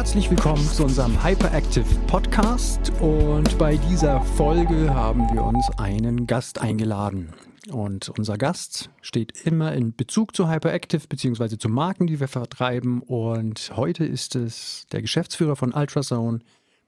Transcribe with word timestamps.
Herzlich 0.00 0.30
willkommen 0.30 0.64
zu 0.64 0.84
unserem 0.84 1.22
Hyperactive 1.22 1.84
Podcast 2.06 2.90
und 3.02 3.58
bei 3.58 3.76
dieser 3.76 4.22
Folge 4.22 4.94
haben 4.94 5.28
wir 5.30 5.44
uns 5.44 5.68
einen 5.76 6.26
Gast 6.26 6.58
eingeladen. 6.58 7.34
Und 7.70 8.08
unser 8.08 8.38
Gast 8.38 8.88
steht 9.02 9.44
immer 9.44 9.74
in 9.74 9.94
Bezug 9.94 10.34
zu 10.34 10.48
Hyperactive 10.48 11.06
bzw. 11.06 11.58
zu 11.58 11.68
Marken, 11.68 12.06
die 12.06 12.18
wir 12.18 12.28
vertreiben. 12.28 13.02
Und 13.02 13.72
heute 13.76 14.06
ist 14.06 14.36
es 14.36 14.86
der 14.90 15.02
Geschäftsführer 15.02 15.54
von 15.54 15.74
Ultrasound, 15.74 16.44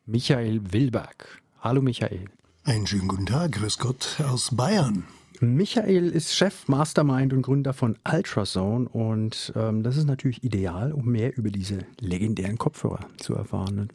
Michael 0.06 0.72
Wilberg. 0.72 1.42
Hallo 1.60 1.82
Michael. 1.82 2.24
Einen 2.64 2.86
schönen 2.86 3.08
guten 3.08 3.26
Tag, 3.26 3.52
grüß 3.52 3.76
Gott 3.76 4.22
aus 4.26 4.56
Bayern. 4.56 5.04
Michael 5.42 6.08
ist 6.10 6.36
Chef, 6.36 6.68
Mastermind 6.68 7.32
und 7.32 7.42
Gründer 7.42 7.72
von 7.72 7.98
Ultrasound 8.08 8.86
und 8.94 9.52
ähm, 9.56 9.82
das 9.82 9.96
ist 9.96 10.06
natürlich 10.06 10.44
ideal, 10.44 10.92
um 10.92 11.06
mehr 11.06 11.36
über 11.36 11.50
diese 11.50 11.84
legendären 11.98 12.58
Kopfhörer 12.58 13.00
zu 13.16 13.34
erfahren. 13.34 13.90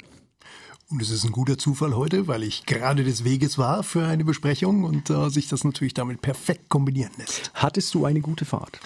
Und 0.90 1.02
es 1.02 1.10
ist 1.10 1.24
ein 1.24 1.32
guter 1.32 1.58
Zufall 1.58 1.96
heute, 1.96 2.28
weil 2.28 2.44
ich 2.44 2.66
gerade 2.66 3.06
des 3.06 3.24
Weges 3.24 3.58
war 3.58 3.84
für 3.84 4.06
eine 4.06 4.26
Besprechung 4.26 4.84
und 4.84 5.10
äh, 5.10 5.30
sich 5.30 5.48
das 5.48 5.64
natürlich 5.64 5.94
damit 5.94 6.22
perfekt 6.22 6.68
kombinieren 6.68 7.14
lässt. 7.18 7.50
Hattest 7.54 7.94
du 7.94 8.04
eine 8.04 8.20
gute 8.20 8.44
Fahrt? 8.44 8.82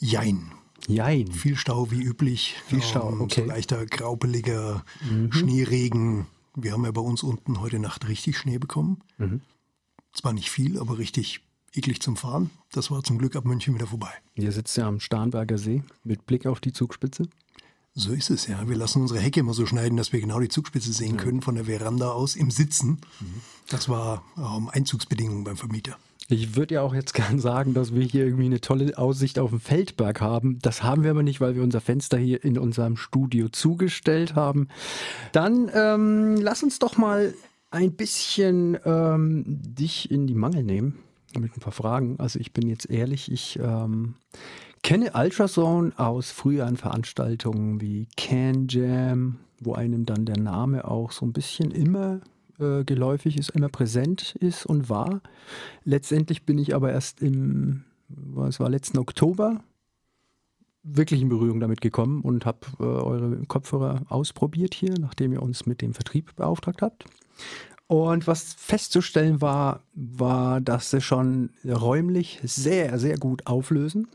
Jein. 0.00 0.50
Jein. 0.88 1.30
Viel 1.30 1.54
Stau 1.54 1.92
wie 1.92 2.02
üblich. 2.02 2.56
Viel 2.66 2.82
Stau, 2.82 3.12
ähm, 3.12 3.20
okay. 3.20 3.42
So 3.42 3.46
leichter, 3.46 3.86
graupeliger 3.86 4.84
mhm. 5.08 5.32
Schneeregen. 5.32 6.26
Wir 6.56 6.72
haben 6.72 6.84
ja 6.84 6.90
bei 6.90 7.00
uns 7.00 7.22
unten 7.22 7.60
heute 7.60 7.78
Nacht 7.78 8.08
richtig 8.08 8.36
Schnee 8.36 8.58
bekommen. 8.58 8.98
Mhm. 9.18 9.42
Zwar 10.12 10.32
nicht 10.32 10.50
viel, 10.50 10.80
aber 10.80 10.98
richtig 10.98 11.43
eklig 11.74 12.00
zum 12.00 12.16
Fahren. 12.16 12.50
Das 12.72 12.90
war 12.90 13.02
zum 13.02 13.18
Glück 13.18 13.36
ab 13.36 13.44
München 13.44 13.74
wieder 13.74 13.86
vorbei. 13.86 14.12
Ihr 14.34 14.52
sitzt 14.52 14.76
ja 14.76 14.86
am 14.86 15.00
Starnberger 15.00 15.58
See 15.58 15.82
mit 16.02 16.26
Blick 16.26 16.46
auf 16.46 16.60
die 16.60 16.72
Zugspitze. 16.72 17.28
So 17.96 18.12
ist 18.12 18.30
es 18.30 18.48
ja. 18.48 18.68
Wir 18.68 18.76
lassen 18.76 19.02
unsere 19.02 19.20
Hecke 19.20 19.40
immer 19.40 19.54
so 19.54 19.66
schneiden, 19.66 19.96
dass 19.96 20.12
wir 20.12 20.20
genau 20.20 20.40
die 20.40 20.48
Zugspitze 20.48 20.92
sehen 20.92 21.16
können 21.16 21.42
von 21.42 21.54
der 21.54 21.66
Veranda 21.66 22.10
aus 22.10 22.34
im 22.34 22.50
Sitzen. 22.50 23.00
Das 23.68 23.88
war 23.88 24.24
ähm, 24.36 24.68
Einzugsbedingung 24.68 25.44
beim 25.44 25.56
Vermieter. 25.56 25.96
Ich 26.28 26.56
würde 26.56 26.74
ja 26.76 26.82
auch 26.82 26.94
jetzt 26.94 27.14
gern 27.14 27.38
sagen, 27.38 27.72
dass 27.72 27.94
wir 27.94 28.02
hier 28.02 28.24
irgendwie 28.24 28.46
eine 28.46 28.60
tolle 28.60 28.98
Aussicht 28.98 29.38
auf 29.38 29.50
den 29.50 29.60
Feldberg 29.60 30.20
haben. 30.20 30.58
Das 30.60 30.82
haben 30.82 31.04
wir 31.04 31.10
aber 31.10 31.22
nicht, 31.22 31.40
weil 31.40 31.54
wir 31.54 31.62
unser 31.62 31.80
Fenster 31.80 32.18
hier 32.18 32.42
in 32.42 32.58
unserem 32.58 32.96
Studio 32.96 33.48
zugestellt 33.48 34.34
haben. 34.34 34.68
Dann 35.30 35.70
ähm, 35.72 36.36
lass 36.36 36.64
uns 36.64 36.80
doch 36.80 36.96
mal 36.96 37.34
ein 37.70 37.92
bisschen 37.92 38.76
ähm, 38.84 39.44
dich 39.46 40.10
in 40.10 40.26
die 40.26 40.34
Mangel 40.34 40.64
nehmen 40.64 40.98
mit 41.40 41.56
ein 41.56 41.60
paar 41.60 41.72
Fragen. 41.72 42.18
Also 42.18 42.38
ich 42.38 42.52
bin 42.52 42.68
jetzt 42.68 42.90
ehrlich, 42.90 43.30
ich 43.30 43.58
ähm, 43.62 44.14
kenne 44.82 45.12
Ultrasound 45.14 45.98
aus 45.98 46.30
früheren 46.30 46.76
Veranstaltungen 46.76 47.80
wie 47.80 48.06
Can 48.16 48.66
Jam, 48.68 49.38
wo 49.60 49.74
einem 49.74 50.06
dann 50.06 50.26
der 50.26 50.38
Name 50.38 50.86
auch 50.86 51.12
so 51.12 51.24
ein 51.24 51.32
bisschen 51.32 51.70
immer 51.70 52.20
äh, 52.58 52.84
geläufig 52.84 53.36
ist, 53.36 53.50
immer 53.50 53.68
präsent 53.68 54.36
ist 54.36 54.66
und 54.66 54.88
war. 54.88 55.20
Letztendlich 55.84 56.44
bin 56.44 56.58
ich 56.58 56.74
aber 56.74 56.92
erst 56.92 57.22
im, 57.22 57.84
was 58.08 58.60
war 58.60 58.68
letzten 58.68 58.98
Oktober, 58.98 59.60
wirklich 60.84 61.22
in 61.22 61.30
Berührung 61.30 61.60
damit 61.60 61.80
gekommen 61.80 62.20
und 62.20 62.46
habe 62.46 62.60
äh, 62.78 62.84
eure 62.84 63.38
Kopfhörer 63.46 64.02
ausprobiert 64.08 64.74
hier, 64.74 64.94
nachdem 65.00 65.32
ihr 65.32 65.42
uns 65.42 65.66
mit 65.66 65.80
dem 65.80 65.94
Vertrieb 65.94 66.36
beauftragt 66.36 66.82
habt. 66.82 67.06
Und 67.86 68.26
was 68.26 68.54
festzustellen 68.54 69.42
war, 69.42 69.80
war, 69.94 70.60
dass 70.62 70.90
sie 70.90 71.02
schon 71.02 71.50
räumlich 71.64 72.40
sehr, 72.42 72.98
sehr 72.98 73.18
gut 73.18 73.46
auflösen. 73.46 74.08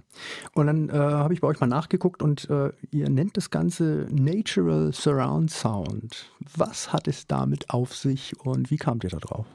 Und 0.53 0.67
dann 0.67 0.89
äh, 0.89 0.94
habe 0.94 1.36
ich 1.36 1.42
bei 1.42 1.48
euch 1.48 1.59
mal 1.59 1.67
nachgeguckt 1.67 2.23
und 2.23 2.50
äh, 2.50 2.72
ihr 2.89 3.09
nennt 3.09 3.38
das 3.38 3.52
Ganze 3.52 4.08
Natural 4.11 4.92
Surround 4.92 5.52
Sound. 5.52 6.31
Was 6.56 6.92
hat 6.92 7.08
es 7.08 7.28
damit 7.28 7.70
auf 7.70 7.95
sich 7.95 8.39
und 8.39 8.72
wie 8.72 8.78
kamt 8.78 9.03
ihr 9.03 9.11
da 9.11 9.20
drauf? 9.20 9.45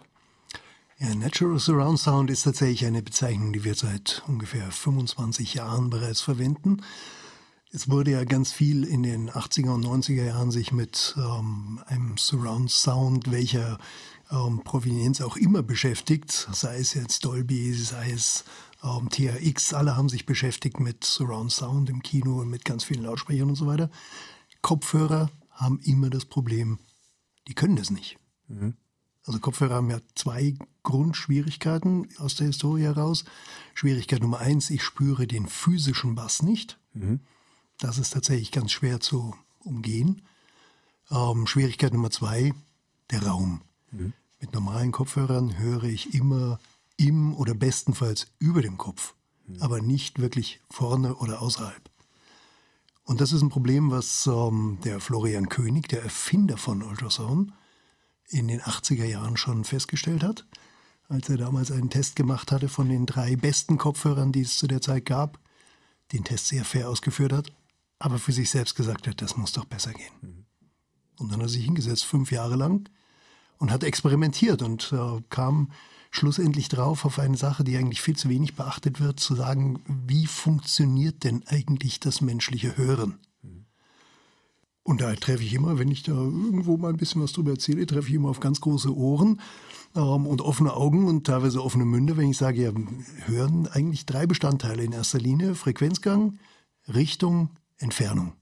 Ja, 0.99 1.13
Natural 1.17 1.59
Surround 1.59 1.99
Sound 1.99 2.31
ist 2.31 2.45
tatsächlich 2.45 2.87
eine 2.87 3.03
Bezeichnung, 3.03 3.53
die 3.53 3.65
wir 3.65 3.75
seit 3.75 4.23
ungefähr 4.29 4.71
25 4.71 5.55
Jahren 5.55 5.91
bereits 5.91 6.21
verwenden. 6.21 6.83
Es 7.75 7.91
wurde 7.91 8.13
ja 8.13 8.23
ganz 8.23 8.53
viel 8.53 8.85
in 8.85 9.03
den 9.03 9.31
80er 9.31 9.71
und 9.71 9.85
90er 9.85 10.27
Jahren 10.27 10.53
sich 10.53 10.71
mit 10.71 11.17
ähm, 11.19 11.81
einem 11.87 12.17
Surround 12.17 12.71
Sound, 12.71 13.33
welcher 13.33 13.79
ähm, 14.31 14.61
Provenienz 14.63 15.21
auch 15.21 15.37
immer 15.37 15.65
beschäftigt, 15.65 16.31
sei 16.53 16.79
es 16.79 16.95
jetzt 16.95 17.25
Dolby, 17.25 17.75
sei 17.75 18.13
es 18.13 18.45
ähm, 18.85 19.09
THX, 19.11 19.75
alle 19.75 19.97
haben 19.97 20.09
sich 20.09 20.25
beschäftigt 20.25 20.79
mit 20.79 21.03
Surround 21.03 21.51
Sound 21.51 21.91
im 21.91 22.01
Kino 22.01 22.43
und 22.43 22.49
mit 22.49 22.65
ganz 22.65 22.85
vielen 22.85 23.03
Lautsprechern 23.03 23.49
und 23.49 23.57
so 23.57 23.67
weiter. 23.67 23.91
Kopfhörer 24.63 25.33
haben 25.51 25.81
immer 25.81 26.11
das 26.11 26.27
Problem, 26.27 26.79
die 27.49 27.55
können 27.55 27.75
das 27.75 27.91
nicht. 27.91 28.19
Mhm. 28.47 28.75
Also 29.25 29.41
Kopfhörer 29.41 29.75
haben 29.75 29.91
ja 29.91 29.99
zwei 30.15 30.55
Grundschwierigkeiten 30.85 32.07
aus 32.19 32.37
der 32.37 32.47
Historie 32.47 32.83
heraus. 32.83 33.25
Schwierigkeit 33.75 34.23
Nummer 34.23 34.39
eins, 34.39 34.71
ich 34.71 34.85
spüre 34.85 35.27
den 35.27 35.49
physischen 35.49 36.15
Bass 36.15 36.41
nicht. 36.41 36.79
Mhm. 36.93 37.19
Das 37.79 37.99
ist 37.99 38.13
tatsächlich 38.13 38.53
ganz 38.53 38.73
schwer 38.73 39.01
zu 39.01 39.35
umgehen. 39.61 40.23
Ähm, 41.11 41.47
Schwierigkeit 41.47 41.93
Nummer 41.93 42.11
zwei, 42.11 42.55
der 43.11 43.27
Raum. 43.27 43.63
Mhm. 43.91 44.13
Mit 44.41 44.53
normalen 44.53 44.93
Kopfhörern 44.93 45.59
höre 45.59 45.85
ich 45.85 46.15
immer 46.15 46.59
im 46.97 47.35
oder 47.35 47.55
bestenfalls 47.55 48.29
über 48.39 48.63
dem 48.63 48.79
Kopf, 48.79 49.15
mhm. 49.47 49.61
aber 49.61 49.81
nicht 49.81 50.21
wirklich 50.21 50.61
vorne 50.71 51.17
oder 51.17 51.43
außerhalb. 51.43 51.91
Und 53.05 53.21
das 53.21 53.33
ist 53.33 53.43
ein 53.43 53.51
Problem, 53.51 53.91
was 53.91 54.27
ähm, 54.27 54.79
der 54.85 55.01
Florian 55.01 55.49
König, 55.49 55.89
der 55.89 56.03
Erfinder 56.03 56.57
von 56.57 56.83
Ultrasound, 56.83 57.53
in 58.29 58.49
den 58.49 58.61
80er 58.61 59.05
Jahren 59.05 59.37
schon 59.37 59.65
festgestellt 59.65 60.23
hat, 60.23 60.47
als 61.09 61.29
er 61.29 61.37
damals 61.37 61.71
einen 61.71 61.91
Test 61.91 62.17
gemacht 62.17 62.51
hatte 62.51 62.71
von 62.71 62.89
den 62.89 63.05
drei 63.05 63.37
besten 63.37 63.77
Kopfhörern, 63.77 64.33
die 64.33 64.41
es 64.41 64.57
zu 64.57 64.67
der 64.67 64.81
Zeit 64.81 65.05
gab, 65.05 65.39
den 66.13 66.25
Test 66.25 66.49
sehr 66.49 66.65
fair 66.65 66.89
ausgeführt 66.89 67.33
hat 67.33 67.53
aber 67.99 68.19
für 68.19 68.33
sich 68.33 68.51
selbst 68.51 68.75
gesagt 68.75 69.07
hat, 69.07 69.23
das 69.23 69.37
muss 69.37 69.53
doch 69.53 69.65
besser 69.65 69.93
gehen. 69.93 70.13
Mhm. 70.21 70.47
Und 71.19 71.31
dann 71.31 71.39
hat 71.39 71.47
er 71.47 71.51
sich 71.51 71.65
hingesetzt, 71.65 72.05
fünf 72.05 72.33
Jahre 72.33 72.57
lang, 72.57 72.89
und 73.59 73.71
hat 73.71 73.85
experimentiert 73.85 74.63
und 74.63 74.93
äh, 74.93 75.23
kam 75.31 75.71
schlussendlich 76.11 76.69
drauf 76.69 77.05
auf 77.05 77.19
eine 77.19 77.37
Sache, 77.37 77.65
die 77.65 77.77
eigentlich 77.77 78.01
viel 78.01 78.17
zu 78.17 78.29
wenig 78.29 78.55
beachtet 78.55 79.01
wird, 79.01 79.19
zu 79.21 79.35
sagen, 79.35 79.81
wie 80.07 80.27
funktioniert 80.27 81.25
denn 81.25 81.43
eigentlich 81.47 81.99
das 82.01 82.21
menschliche 82.21 82.77
Hören? 82.77 83.19
Mhm. 83.43 83.67
Und 84.83 85.01
da 85.01 85.15
treffe 85.15 85.43
ich 85.43 85.55
immer, 85.55 85.79
wenn 85.79 85.91
ich 85.91 86.03
da 86.03 86.13
irgendwo 86.13 86.77
mal 86.77 86.91
ein 86.91 86.99
bisschen 86.99 87.23
was 87.23 87.33
drüber 87.33 87.53
erzähle, 87.53 87.87
treffe 87.87 88.09
ich 88.09 88.15
immer 88.15 88.29
auf 88.29 88.41
ganz 88.41 88.61
große 88.61 88.95
Ohren 88.95 89.41
ähm, 89.97 90.27
und 90.27 90.43
offene 90.43 90.75
Augen 90.75 91.07
und 91.07 91.27
teilweise 91.27 91.63
offene 91.63 91.85
Münde, 91.85 92.17
wenn 92.17 92.31
ich 92.31 92.37
sage, 92.37 92.63
ja, 92.63 92.73
hören 93.27 93.67
eigentlich 93.69 94.07
drei 94.07 94.27
Bestandteile 94.27 94.85
in 94.85 94.93
erster 94.93 95.19
Linie, 95.19 95.55
Frequenzgang, 95.55 96.39
Richtung, 96.87 97.51
Entfernung. 97.85 98.33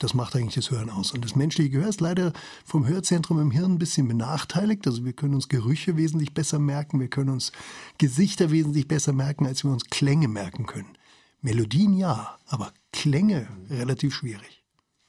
Das 0.00 0.14
macht 0.14 0.34
eigentlich 0.34 0.54
das 0.54 0.70
Hören 0.70 0.88
aus. 0.90 1.12
Und 1.12 1.24
das 1.24 1.36
menschliche 1.36 1.70
Gehör 1.70 1.88
ist 1.88 2.00
leider 2.00 2.32
vom 2.64 2.86
Hörzentrum 2.86 3.38
im 3.38 3.50
Hirn 3.50 3.72
ein 3.72 3.78
bisschen 3.78 4.08
benachteiligt. 4.08 4.86
Also 4.86 5.04
wir 5.04 5.12
können 5.12 5.34
uns 5.34 5.48
Gerüche 5.48 5.96
wesentlich 5.96 6.32
besser 6.32 6.58
merken, 6.58 7.00
wir 7.00 7.08
können 7.08 7.28
uns 7.30 7.52
Gesichter 7.98 8.50
wesentlich 8.50 8.88
besser 8.88 9.12
merken, 9.12 9.46
als 9.46 9.62
wir 9.62 9.70
uns 9.70 9.84
Klänge 9.84 10.28
merken 10.28 10.66
können. 10.66 10.96
Melodien 11.42 11.92
ja, 11.92 12.38
aber 12.46 12.72
Klänge 12.92 13.46
relativ 13.68 14.14
schwierig. 14.14 14.64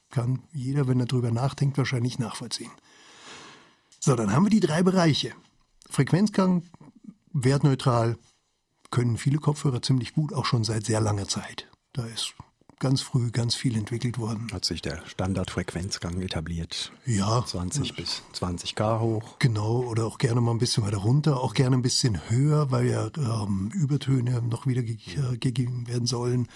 Kann 0.09 0.43
jeder, 0.51 0.87
wenn 0.89 0.99
er 0.99 1.05
drüber 1.05 1.31
nachdenkt, 1.31 1.77
wahrscheinlich 1.77 2.19
nachvollziehen. 2.19 2.71
So, 3.99 4.15
dann 4.15 4.33
haben 4.33 4.45
wir 4.45 4.49
die 4.49 4.59
drei 4.59 4.83
Bereiche. 4.83 5.31
Frequenzgang, 5.89 6.63
wertneutral, 7.31 8.17
können 8.89 9.17
viele 9.17 9.37
Kopfhörer 9.37 9.81
ziemlich 9.81 10.13
gut, 10.13 10.33
auch 10.33 10.45
schon 10.45 10.65
seit 10.65 10.85
sehr 10.85 10.99
langer 10.99 11.29
Zeit. 11.29 11.69
Da 11.93 12.05
ist 12.05 12.33
ganz 12.81 13.01
früh 13.01 13.31
ganz 13.31 13.55
viel 13.55 13.77
entwickelt 13.77 14.17
worden. 14.17 14.47
Hat 14.51 14.65
sich 14.65 14.81
der 14.81 15.01
Standardfrequenzgang 15.05 16.19
etabliert. 16.19 16.91
Ja. 17.05 17.45
20 17.45 17.95
bis 17.95 18.23
20 18.33 18.75
K 18.75 18.99
hoch. 18.99 19.39
Genau, 19.39 19.83
oder 19.83 20.05
auch 20.05 20.17
gerne 20.17 20.41
mal 20.41 20.51
ein 20.51 20.57
bisschen 20.57 20.83
weiter 20.83 20.97
runter, 20.97 21.39
auch 21.39 21.53
gerne 21.53 21.77
ein 21.77 21.83
bisschen 21.83 22.29
höher, 22.29 22.71
weil 22.71 22.87
ja 22.87 23.09
ähm, 23.17 23.71
Übertöne 23.73 24.41
noch 24.41 24.67
wieder 24.67 24.81
ge 24.81 24.97
äh, 25.15 25.37
gegeben 25.37 25.87
werden 25.87 26.07
sollen. 26.07 26.47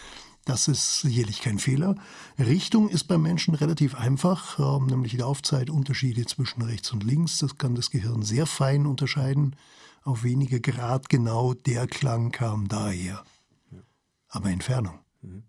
Das 0.45 0.67
ist 0.67 1.01
sicherlich 1.01 1.41
kein 1.41 1.59
Fehler. 1.59 1.95
Richtung 2.37 2.89
ist 2.89 3.05
beim 3.05 3.21
Menschen 3.21 3.55
relativ 3.55 3.95
einfach, 3.95 4.59
ähm, 4.59 4.87
nämlich 4.87 5.13
Laufzeitunterschiede 5.13 6.25
zwischen 6.25 6.63
rechts 6.63 6.91
und 6.91 7.03
links. 7.03 7.37
Das 7.37 7.57
kann 7.57 7.75
das 7.75 7.91
Gehirn 7.91 8.23
sehr 8.23 8.45
fein 8.47 8.87
unterscheiden. 8.87 9.55
Auf 10.03 10.23
wenige 10.23 10.59
Grad 10.59 11.07
genau 11.09 11.53
der 11.53 11.87
Klang 11.87 12.31
kam 12.31 12.67
daher. 12.67 13.23
Aber 14.29 14.49
Entfernung. 14.49 14.99
Mhm. 15.21 15.43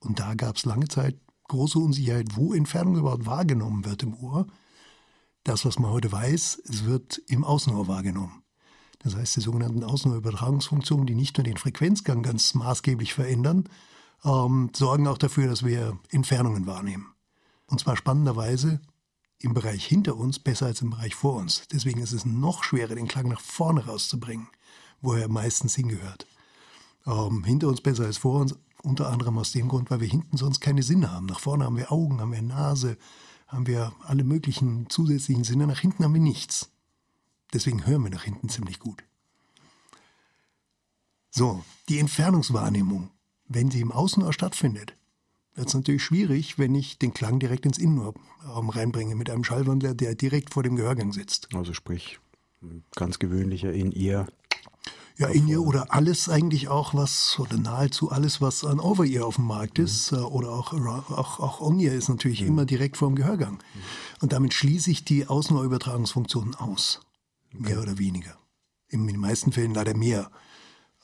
Und 0.00 0.18
da 0.18 0.34
gab 0.34 0.56
es 0.56 0.64
lange 0.64 0.88
Zeit 0.88 1.18
große 1.48 1.78
Unsicherheit, 1.78 2.36
wo 2.36 2.54
Entfernung 2.54 2.96
überhaupt 2.96 3.26
wahrgenommen 3.26 3.84
wird 3.84 4.02
im 4.02 4.14
Ohr. 4.14 4.46
Das, 5.44 5.64
was 5.64 5.78
man 5.78 5.90
heute 5.90 6.12
weiß, 6.12 6.62
es 6.68 6.84
wird 6.84 7.18
im 7.28 7.44
Außenohr 7.44 7.88
wahrgenommen. 7.88 8.42
Das 9.00 9.16
heißt, 9.16 9.36
die 9.36 9.40
sogenannten 9.40 9.82
Außenohrübertragungsfunktionen, 9.82 11.06
die 11.06 11.14
nicht 11.14 11.36
nur 11.38 11.44
den 11.44 11.56
Frequenzgang 11.56 12.22
ganz 12.22 12.54
maßgeblich 12.54 13.14
verändern, 13.14 13.68
ähm, 14.24 14.70
sorgen 14.74 15.08
auch 15.08 15.18
dafür, 15.18 15.48
dass 15.48 15.64
wir 15.64 15.98
Entfernungen 16.10 16.66
wahrnehmen. 16.66 17.14
Und 17.66 17.80
zwar 17.80 17.96
spannenderweise 17.96 18.80
im 19.38 19.54
Bereich 19.54 19.86
hinter 19.86 20.16
uns 20.16 20.38
besser 20.38 20.66
als 20.66 20.82
im 20.82 20.90
Bereich 20.90 21.14
vor 21.14 21.36
uns. 21.36 21.66
Deswegen 21.72 22.00
ist 22.00 22.12
es 22.12 22.26
noch 22.26 22.62
schwerer, 22.62 22.94
den 22.94 23.08
Klang 23.08 23.28
nach 23.28 23.40
vorne 23.40 23.86
rauszubringen, 23.86 24.48
wo 25.00 25.14
er 25.14 25.28
meistens 25.28 25.74
hingehört. 25.74 26.26
Ähm, 27.06 27.44
hinter 27.44 27.68
uns 27.68 27.80
besser 27.80 28.04
als 28.04 28.18
vor 28.18 28.40
uns, 28.40 28.54
unter 28.82 29.10
anderem 29.10 29.38
aus 29.38 29.52
dem 29.52 29.68
Grund, 29.68 29.90
weil 29.90 30.00
wir 30.00 30.08
hinten 30.08 30.36
sonst 30.36 30.60
keine 30.60 30.82
Sinne 30.82 31.12
haben. 31.12 31.26
Nach 31.26 31.40
vorne 31.40 31.64
haben 31.64 31.76
wir 31.76 31.92
Augen, 31.92 32.20
haben 32.20 32.32
wir 32.32 32.42
Nase, 32.42 32.96
haben 33.46 33.66
wir 33.66 33.92
alle 34.04 34.24
möglichen 34.24 34.88
zusätzlichen 34.88 35.44
Sinne. 35.44 35.66
Nach 35.66 35.80
hinten 35.80 36.04
haben 36.04 36.14
wir 36.14 36.20
nichts. 36.20 36.70
Deswegen 37.52 37.86
hören 37.86 38.04
wir 38.04 38.10
nach 38.10 38.24
hinten 38.24 38.48
ziemlich 38.48 38.78
gut. 38.78 39.02
So, 41.30 41.64
die 41.88 41.98
Entfernungswahrnehmung, 41.98 43.10
wenn 43.46 43.70
sie 43.70 43.80
im 43.80 43.92
Außenohr 43.92 44.32
stattfindet, 44.32 44.96
wird 45.54 45.68
es 45.68 45.74
natürlich 45.74 46.02
schwierig, 46.02 46.58
wenn 46.58 46.74
ich 46.74 46.98
den 46.98 47.12
Klang 47.12 47.38
direkt 47.38 47.66
ins 47.66 47.78
Innenohr 47.78 48.14
reinbringe 48.44 49.14
mit 49.14 49.30
einem 49.30 49.44
Schallwandler, 49.44 49.94
der 49.94 50.14
direkt 50.14 50.52
vor 50.52 50.62
dem 50.62 50.76
Gehörgang 50.76 51.12
sitzt. 51.12 51.54
Also 51.54 51.72
sprich, 51.74 52.18
ganz 52.94 53.18
gewöhnlicher 53.18 53.72
In-Ear. 53.72 54.26
Ja, 55.20 55.28
In-Ear 55.28 55.60
oder 55.60 55.92
alles 55.92 56.30
eigentlich 56.30 56.68
auch, 56.68 56.94
was, 56.94 57.38
oder 57.38 57.58
nahezu 57.58 58.10
alles, 58.10 58.40
was 58.40 58.64
an 58.64 58.80
Over-Ear 58.80 59.26
auf 59.26 59.34
dem 59.34 59.44
Markt 59.44 59.76
mhm. 59.76 59.84
ist, 59.84 60.12
mhm. 60.12 60.24
oder 60.24 60.48
auch, 60.48 60.72
auch, 60.72 61.40
auch 61.40 61.60
On-Ear 61.60 61.92
ist 61.92 62.08
natürlich 62.08 62.40
mhm. 62.40 62.48
immer 62.48 62.64
direkt 62.64 62.96
vor 62.96 63.08
dem 63.08 63.16
Gehörgang. 63.16 63.52
Mhm. 63.52 63.80
Und 64.22 64.32
damit 64.32 64.54
schließe 64.54 64.90
ich 64.90 65.04
die 65.04 65.26
Außenohrübertragungsfunktionen 65.26 66.54
aus. 66.54 67.02
Okay. 67.52 67.64
Mehr 67.64 67.82
oder 67.82 67.98
weniger. 67.98 68.38
In 68.88 69.06
den 69.06 69.20
meisten 69.20 69.52
Fällen 69.52 69.74
leider 69.74 69.94
mehr. 69.94 70.30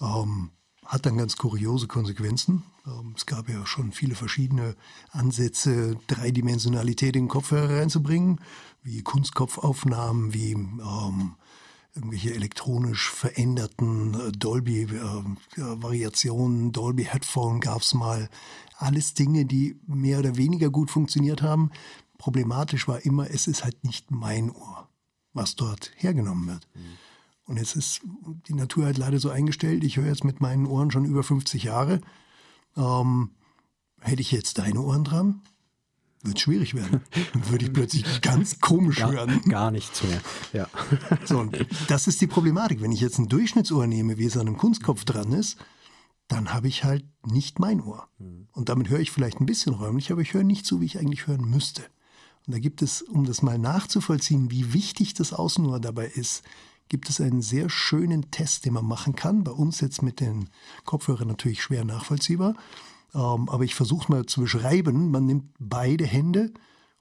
Ähm, 0.01 0.51
hat 0.87 1.05
dann 1.05 1.19
ganz 1.19 1.37
kuriose 1.37 1.87
Konsequenzen. 1.87 2.63
Ähm, 2.87 3.13
es 3.19 3.27
gab 3.27 3.51
ja 3.51 3.67
schon 3.67 3.93
viele 3.93 4.15
verschiedene 4.15 4.77
Ansätze, 5.11 5.99
Dreidimensionalität 6.07 7.17
in 7.17 7.25
den 7.25 7.29
Kopfhörer 7.29 7.81
reinzubringen, 7.81 8.41
wie 8.83 9.03
Kunstkopfaufnahmen, 9.03 10.33
wie 10.33 10.53
ähm, 10.53 11.35
irgendwelche 11.97 12.35
elektronisch 12.35 13.11
veränderten 13.11 14.15
äh, 14.15 14.31
Dolby-Variationen, 14.33 16.69
äh, 16.69 16.73
Dolby 16.73 17.05
Headphone 17.05 17.61
gab 17.61 17.83
es 17.83 17.95
mal. 17.95 18.29
Alles 18.77 19.15
Dinge, 19.15 19.47
die 19.47 19.81
mehr 19.87 20.19
oder 20.19 20.37
weniger 20.37 20.69
gut 20.71 20.91
funktioniert 20.91 21.41
haben. 21.43 21.71
Problematisch 22.19 22.87
war 22.87 23.05
immer, 23.05 23.31
es 23.31 23.47
ist 23.47 23.65
halt 23.65 23.83
nicht 23.85 24.11
mein 24.11 24.51
Ohr, 24.51 24.89
was 25.33 25.57
dort 25.57 25.93
hergenommen 25.97 26.47
wird. 26.47 26.69
Mhm. 26.75 26.99
Und 27.47 27.57
jetzt 27.57 27.77
ist 27.77 28.03
die 28.49 28.55
Natur 28.55 28.87
halt 28.87 28.99
leider 28.99 29.19
so 29.19 29.31
eingestellt, 29.31 29.85
ich 29.85 29.97
höre 29.97 30.07
jetzt 30.07 30.25
mit 30.25 30.41
meinen 30.41 30.67
Ohren 30.67 30.91
schon 30.91 31.05
über 31.05 31.23
50 31.23 31.63
Jahre. 31.63 32.01
Ähm, 32.77 33.31
hätte 34.01 34.21
ich 34.21 34.33
jetzt 34.33 34.59
deine 34.59 34.83
Ohren 34.83 35.05
dran, 35.05 35.43
wird 36.27 36.37
es 36.37 36.43
schwierig 36.43 36.75
werden. 36.75 37.01
Dann 37.33 37.51
würde 37.51 37.65
ich 37.65 37.73
plötzlich 37.73 38.21
ganz 38.21 38.61
komisch 38.61 38.99
gar, 38.99 39.13
hören. 39.13 39.41
Gar 39.49 39.71
nichts 39.71 40.03
mehr. 40.03 40.21
Ja. 40.53 40.69
So, 41.25 41.39
und 41.39 41.67
das 41.89 42.07
ist 42.07 42.21
die 42.21 42.27
Problematik. 42.27 42.81
Wenn 42.81 42.93
ich 42.93 43.01
jetzt 43.01 43.19
ein 43.19 43.29
Durchschnittsohr 43.29 43.87
nehme, 43.87 44.19
wie 44.19 44.27
es 44.27 44.37
an 44.37 44.47
einem 44.47 44.57
Kunstkopf 44.57 45.05
dran 45.05 45.33
ist, 45.33 45.57
dann 46.29 46.53
habe 46.53 46.69
ich 46.69 46.85
halt 46.85 47.05
nicht 47.25 47.59
mein 47.59 47.81
Ohr. 47.81 48.09
Hm. 48.19 48.49
Und 48.53 48.69
damit 48.69 48.89
höre 48.89 49.01
ich 49.01 49.11
vielleicht 49.11 49.41
ein 49.41 49.47
bisschen 49.47 49.75
räumlich, 49.75 50.11
aber 50.11 50.21
ich 50.21 50.35
höre 50.35 50.45
nicht 50.45 50.67
so, 50.67 50.81
wie 50.81 50.87
ich 50.87 50.99
eigentlich 50.99 51.27
hören 51.27 51.49
müsste. 51.49 51.83
Und 52.47 52.55
da 52.55 52.59
gibt 52.59 52.83
es, 52.83 53.03
um 53.03 53.25
das 53.25 53.43
mal 53.43 53.59
nachzuvollziehen, 53.59 54.51
wie 54.51 54.73
wichtig 54.73 55.15
das 55.15 55.33
Außenohr 55.33 55.81
dabei 55.81 56.07
ist, 56.07 56.43
gibt 56.89 57.09
es 57.09 57.21
einen 57.21 57.43
sehr 57.43 57.69
schönen 57.69 58.31
Test, 58.31 58.65
den 58.65 58.75
man 58.75 58.87
machen 58.87 59.17
kann. 59.17 59.43
Bei 59.45 59.51
uns 59.51 59.81
jetzt 59.81 60.03
mit 60.03 60.21
den 60.21 60.49
Kopfhörern 60.85 61.27
natürlich 61.27 61.63
schwer 61.63 61.85
nachvollziehbar. 61.85 62.55
Ähm, 63.15 63.49
aber 63.49 63.65
ich 63.65 63.75
versuche 63.75 64.05
es 64.05 64.09
mal 64.09 64.27
zu 64.27 64.41
beschreiben. 64.41 65.11
Man 65.11 65.27
nimmt 65.27 65.55
beide 65.59 66.07
Hände 66.07 66.53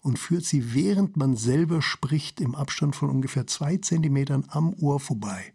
und 0.02 0.20
führt 0.20 0.46
sie, 0.46 0.74
während 0.74 1.18
man 1.18 1.36
selber 1.36 1.82
spricht, 1.82 2.40
im 2.40 2.56
Abstand 2.56 2.96
von 2.96 3.10
ungefähr 3.10 3.48
zwei 3.48 3.78
Zentimetern 3.78 4.46
am 4.50 4.74
Ohr 4.76 5.00
vorbei. 5.00 5.54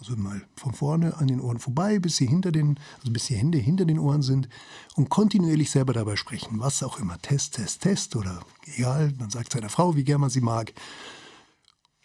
Also 0.00 0.16
mal 0.16 0.42
von 0.56 0.72
vorne 0.72 1.18
an 1.18 1.28
den 1.28 1.40
Ohren 1.40 1.58
vorbei, 1.58 1.98
bis 1.98 2.16
sie 2.16 2.26
hinter 2.26 2.52
den, 2.52 2.80
also 2.98 3.12
bis 3.12 3.26
die 3.26 3.34
Hände 3.34 3.58
hinter 3.58 3.84
den 3.84 3.98
Ohren 3.98 4.22
sind 4.22 4.48
und 4.96 5.10
kontinuierlich 5.10 5.70
selber 5.70 5.92
dabei 5.92 6.16
sprechen. 6.16 6.58
Was 6.58 6.82
auch 6.82 6.98
immer. 6.98 7.18
Test, 7.18 7.56
Test, 7.56 7.82
Test 7.82 8.16
oder 8.16 8.40
egal, 8.64 9.12
man 9.18 9.28
sagt 9.28 9.52
seiner 9.52 9.68
Frau, 9.68 9.94
wie 9.96 10.04
gern 10.04 10.22
man 10.22 10.30
sie 10.30 10.40
mag 10.40 10.72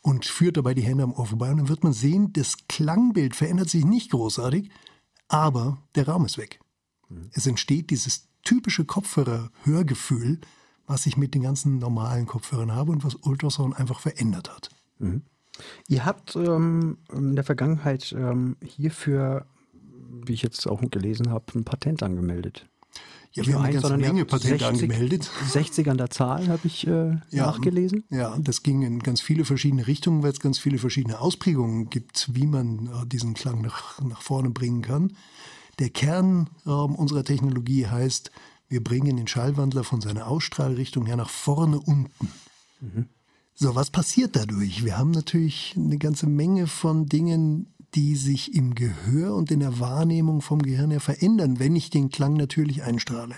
und 0.02 0.26
führt 0.26 0.58
dabei 0.58 0.74
die 0.74 0.84
Hände 0.84 1.06
am 1.06 1.14
Ohr 1.14 1.26
vorbei. 1.26 1.50
Und 1.50 1.58
dann 1.58 1.70
wird 1.70 1.84
man 1.84 1.94
sehen, 1.94 2.34
das 2.34 2.68
Klangbild 2.68 3.36
verändert 3.36 3.70
sich 3.70 3.86
nicht 3.86 4.12
großartig, 4.12 4.70
aber 5.30 5.82
der 5.96 6.08
Raum 6.08 6.26
ist 6.26 6.38
weg. 6.38 6.60
Mhm. 7.10 7.30
Es 7.34 7.48
entsteht 7.48 7.90
dieses 7.90 8.28
typische 8.44 8.86
Kopfhörer-Hörgefühl, 8.86 10.40
was 10.88 11.06
ich 11.06 11.18
mit 11.18 11.34
den 11.34 11.42
ganzen 11.44 11.80
normalen 11.80 12.28
Kopfhörern 12.28 12.74
habe 12.74 12.92
und 12.92 13.04
was 13.04 13.16
Ultrasound 13.16 13.78
einfach 13.78 14.00
verändert 14.00 14.54
hat. 14.54 14.70
Mhm. 15.00 15.24
Ihr 15.88 16.06
habt 16.06 16.36
ähm, 16.36 16.98
in 17.12 17.36
der 17.36 17.44
Vergangenheit 17.44 18.14
ähm, 18.18 18.58
hierfür, 18.64 19.46
wie 20.26 20.34
ich 20.34 20.42
jetzt 20.42 20.68
auch 20.68 20.82
gelesen 20.92 21.30
habe, 21.30 21.46
ein 21.56 21.64
Patent 21.64 22.04
angemeldet. 22.04 22.68
Ja, 23.32 23.46
wir 23.46 23.56
haben 23.56 23.66
eine 23.66 23.74
ganze 23.74 23.98
Menge 23.98 24.24
Patente 24.24 24.60
60, 24.60 24.68
angemeldet. 24.68 25.30
60 25.50 25.90
an 25.90 25.98
der 25.98 26.10
Zahl 26.10 26.48
habe 26.48 26.62
ich 26.66 26.88
äh, 26.88 27.18
ja, 27.32 27.48
nachgelesen. 27.48 28.06
Ja, 28.10 28.38
das 28.40 28.64
ging 28.64 28.82
in 28.82 29.00
ganz 29.00 29.20
viele 29.20 29.44
verschiedene 29.44 29.88
Richtungen, 29.88 30.24
weil 30.24 30.32
es 30.32 30.40
ganz 30.40 30.58
viele 30.58 30.78
verschiedene 30.78 31.20
Ausprägungen 31.20 31.90
gibt, 31.90 32.34
wie 32.34 32.48
man 32.48 32.88
äh, 32.88 33.06
diesen 33.06 33.34
Klang 33.34 33.62
nach, 33.62 34.02
nach 34.02 34.22
vorne 34.22 34.52
bringen 34.52 34.82
kann. 34.82 35.18
Der 35.80 35.90
Kern 35.90 36.50
äh, 36.66 36.70
unserer 36.70 37.24
Technologie 37.24 37.88
heißt, 37.88 38.32
wir 38.68 38.84
bringen 38.84 39.18
den 39.18 39.28
Schallwandler 39.28 39.84
von 39.84 40.02
seiner 40.02 40.28
Ausstrahlrichtung 40.28 41.06
her 41.06 41.18
nach 41.18 41.30
vorne 41.30 41.80
unten. 41.80 42.30
Mhm. 42.82 43.10
So, 43.54 43.76
was 43.76 43.90
passiert 43.90 44.36
dadurch? 44.36 44.84
Wir 44.84 44.98
haben 44.98 45.12
natürlich 45.12 45.74
eine 45.78 45.98
ganze 45.98 46.28
Menge 46.28 46.68
von 46.68 47.06
Dingen, 47.06 47.74
die 47.94 48.16
sich 48.16 48.54
im 48.54 48.76
Gehör 48.76 49.36
und 49.36 49.52
in 49.52 49.62
der 49.62 49.80
Wahrnehmung 49.80 50.42
vom 50.42 50.62
Gehirn 50.62 50.92
her 50.92 51.00
verändern, 51.00 51.60
wenn 51.60 51.76
ich 51.76 51.90
den 51.90 52.10
Klang 52.10 52.34
natürlich 52.34 52.84
einstrahle. 52.84 53.36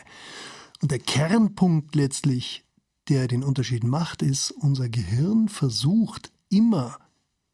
Und 0.81 0.91
der 0.91 0.99
Kernpunkt 0.99 1.95
letztlich, 1.95 2.65
der 3.09 3.27
den 3.27 3.43
Unterschied 3.43 3.83
macht, 3.83 4.23
ist, 4.23 4.51
unser 4.51 4.89
Gehirn 4.89 5.49
versucht 5.49 6.31
immer 6.49 6.97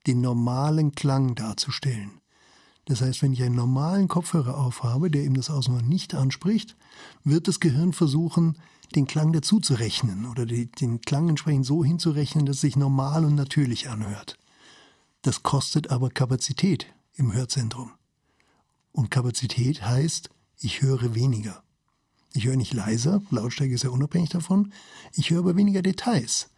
den 0.08 0.22
normalen 0.22 0.94
Klang 0.94 1.36
darzustellen. 1.36 2.12
Das 2.86 3.02
heißt, 3.02 3.22
wenn 3.22 3.34
ich 3.34 3.42
einen 3.44 3.56
normalen 3.56 4.08
Kopfhörer 4.08 4.58
aufhabe, 4.58 5.10
der 5.10 5.24
eben 5.24 5.36
das 5.36 5.50
Außenohr 5.50 5.82
nicht 5.82 6.16
anspricht, 6.16 6.76
wird 7.24 7.48
das 7.48 7.60
Gehirn 7.60 7.94
versuchen, 7.94 8.58
den 8.96 9.08
Klang 9.08 9.34
dazu 9.34 9.60
zu 9.60 9.76
rechnen 9.76 10.26
oder 10.26 10.46
den 10.46 11.02
Klang 11.02 11.30
entsprechend 11.30 11.66
so 11.66 11.84
hinzurechnen, 11.84 12.46
dass 12.46 12.58
es 12.58 12.62
sich 12.62 12.76
normal 12.76 13.26
und 13.26 13.36
natürlich 13.36 13.90
anhört. 13.90 14.38
Das 15.22 15.44
kostet 15.44 15.90
aber 15.90 16.10
Kapazität 16.10 16.88
im 17.16 17.34
Hörzentrum. 17.34 17.92
Und 18.92 19.10
Kapazität 19.10 19.84
heißt, 19.84 20.30
ich 20.60 20.82
höre 20.82 21.16
weniger. 21.16 21.64
Ich 22.34 22.46
höre 22.46 22.58
nicht 22.58 22.74
leiser, 22.74 23.22
Lautstärke 23.30 23.74
ist 23.74 23.84
ja 23.84 23.90
unabhängig 23.90 24.30
davon, 24.30 24.74
ich 25.14 25.30
höre 25.30 25.40
aber 25.40 25.56
weniger 25.56 25.82
Details. 25.82 26.50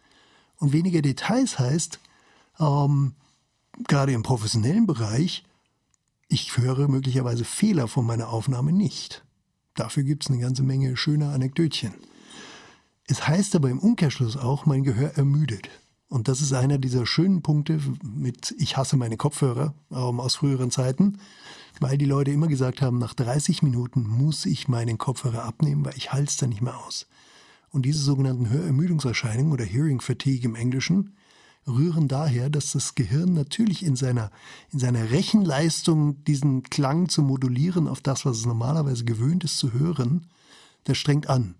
Und 0.56 0.72
weniger 0.72 1.02
Details 1.02 1.58
heißt, 1.58 2.00
ähm, 2.58 3.14
gerade 3.86 4.12
im 4.12 4.22
professionellen 4.22 4.86
Bereich, 4.86 5.44
ich 6.28 6.56
höre 6.56 6.88
möglicherweise 6.88 7.44
Fehler 7.44 7.88
von 7.88 8.06
meiner 8.06 8.28
Aufnahme 8.28 8.72
nicht. 8.72 9.24
Dafür 9.74 10.02
gibt 10.02 10.24
es 10.24 10.30
eine 10.30 10.40
ganze 10.40 10.62
Menge 10.62 10.96
schöner 10.96 11.32
Anekdötchen. 11.32 11.94
Es 13.06 13.28
heißt 13.28 13.54
aber 13.54 13.70
im 13.70 13.78
Umkehrschluss 13.78 14.36
auch, 14.36 14.66
mein 14.66 14.82
Gehör 14.82 15.16
ermüdet. 15.16 15.68
Und 16.08 16.28
das 16.28 16.40
ist 16.40 16.52
einer 16.52 16.78
dieser 16.78 17.04
schönen 17.04 17.42
Punkte 17.42 17.80
mit 18.02 18.54
Ich 18.58 18.76
hasse 18.76 18.96
meine 18.96 19.16
Kopfhörer 19.16 19.74
ähm, 19.90 20.20
aus 20.20 20.36
früheren 20.36 20.70
Zeiten, 20.70 21.18
weil 21.80 21.98
die 21.98 22.04
Leute 22.04 22.30
immer 22.30 22.46
gesagt 22.46 22.80
haben, 22.80 22.98
nach 22.98 23.14
30 23.14 23.62
Minuten 23.62 24.06
muss 24.08 24.46
ich 24.46 24.68
meinen 24.68 24.98
Kopfhörer 24.98 25.44
abnehmen, 25.44 25.84
weil 25.84 25.96
ich 25.96 26.12
halte 26.12 26.30
es 26.30 26.36
dann 26.36 26.50
nicht 26.50 26.62
mehr 26.62 26.78
aus. 26.78 27.06
Und 27.70 27.82
diese 27.82 28.00
sogenannten 28.00 28.48
Hörermüdungserscheinungen 28.48 29.52
oder 29.52 29.64
Hearing 29.64 30.00
Fatigue 30.00 30.48
im 30.48 30.54
Englischen 30.54 31.16
rühren 31.66 32.08
daher, 32.08 32.48
dass 32.50 32.72
das 32.72 32.94
Gehirn 32.94 33.32
natürlich 33.32 33.84
in 33.84 33.96
seiner, 33.96 34.30
in 34.72 34.78
seiner 34.78 35.10
Rechenleistung 35.10 36.22
diesen 36.24 36.62
Klang 36.62 37.08
zu 37.08 37.22
modulieren 37.22 37.88
auf 37.88 38.00
das, 38.00 38.24
was 38.24 38.38
es 38.38 38.46
normalerweise 38.46 39.04
gewöhnt 39.04 39.44
ist 39.44 39.58
zu 39.58 39.72
hören, 39.72 40.26
das 40.84 40.98
strengt 40.98 41.28
an. 41.28 41.56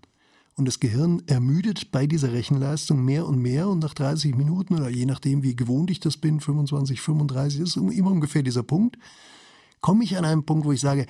Und 0.55 0.67
das 0.67 0.81
Gehirn 0.81 1.23
ermüdet 1.27 1.91
bei 1.93 2.07
dieser 2.07 2.33
Rechenleistung 2.33 3.05
mehr 3.05 3.27
und 3.27 3.39
mehr 3.39 3.69
und 3.69 3.81
nach 3.81 3.93
30 3.93 4.35
Minuten 4.37 4.75
oder 4.77 4.89
je 4.89 5.05
nachdem, 5.05 5.43
wie 5.43 5.55
gewohnt 5.55 5.91
ich 5.91 6.01
das 6.01 6.17
bin, 6.17 6.41
25, 6.41 7.01
35, 7.01 7.61
ist 7.61 7.77
immer 7.77 8.11
ungefähr 8.11 8.43
dieser 8.43 8.63
Punkt, 8.63 8.97
komme 9.81 10.05
ich 10.05 10.17
an 10.17 10.25
einen 10.25 10.47
Punkt, 10.47 10.65
wo 10.65 10.73
ich 10.73 10.81
sage, 10.81 11.07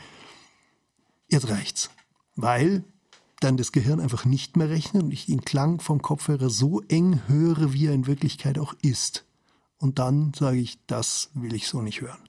jetzt 1.29 1.49
reicht's. 1.49 1.91
Weil 2.35 2.85
dann 3.41 3.57
das 3.57 3.73
Gehirn 3.73 4.01
einfach 4.01 4.25
nicht 4.25 4.57
mehr 4.57 4.71
rechnet 4.71 5.03
und 5.03 5.13
ich 5.13 5.27
den 5.27 5.45
Klang 5.45 5.81
vom 5.81 6.01
Kopfhörer 6.01 6.51
so 6.51 6.83
eng 6.83 7.23
höre, 7.27 7.73
wie 7.73 7.87
er 7.87 7.93
in 7.93 8.07
Wirklichkeit 8.07 8.59
auch 8.59 8.75
ist. 8.83 9.25
Und 9.79 9.99
dann 9.99 10.33
sage 10.35 10.59
ich, 10.59 10.79
das 10.87 11.31
will 11.35 11.55
ich 11.55 11.69
so 11.69 11.83
nicht 11.83 12.01
hören. 12.01 12.29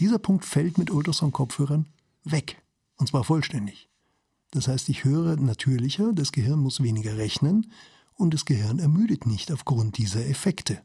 Dieser 0.00 0.18
Punkt 0.18 0.44
fällt 0.44 0.78
mit 0.78 0.90
Ultrasound-Kopfhörern 0.90 1.86
weg. 2.24 2.60
Und 2.96 3.08
zwar 3.08 3.24
vollständig. 3.24 3.88
Das 4.50 4.68
heißt, 4.68 4.88
ich 4.88 5.04
höre 5.04 5.36
natürlicher, 5.36 6.12
das 6.12 6.32
Gehirn 6.32 6.58
muss 6.58 6.82
weniger 6.82 7.16
rechnen 7.16 7.72
und 8.14 8.34
das 8.34 8.44
Gehirn 8.44 8.78
ermüdet 8.78 9.26
nicht 9.26 9.50
aufgrund 9.50 9.96
dieser 9.96 10.26
Effekte. 10.26 10.82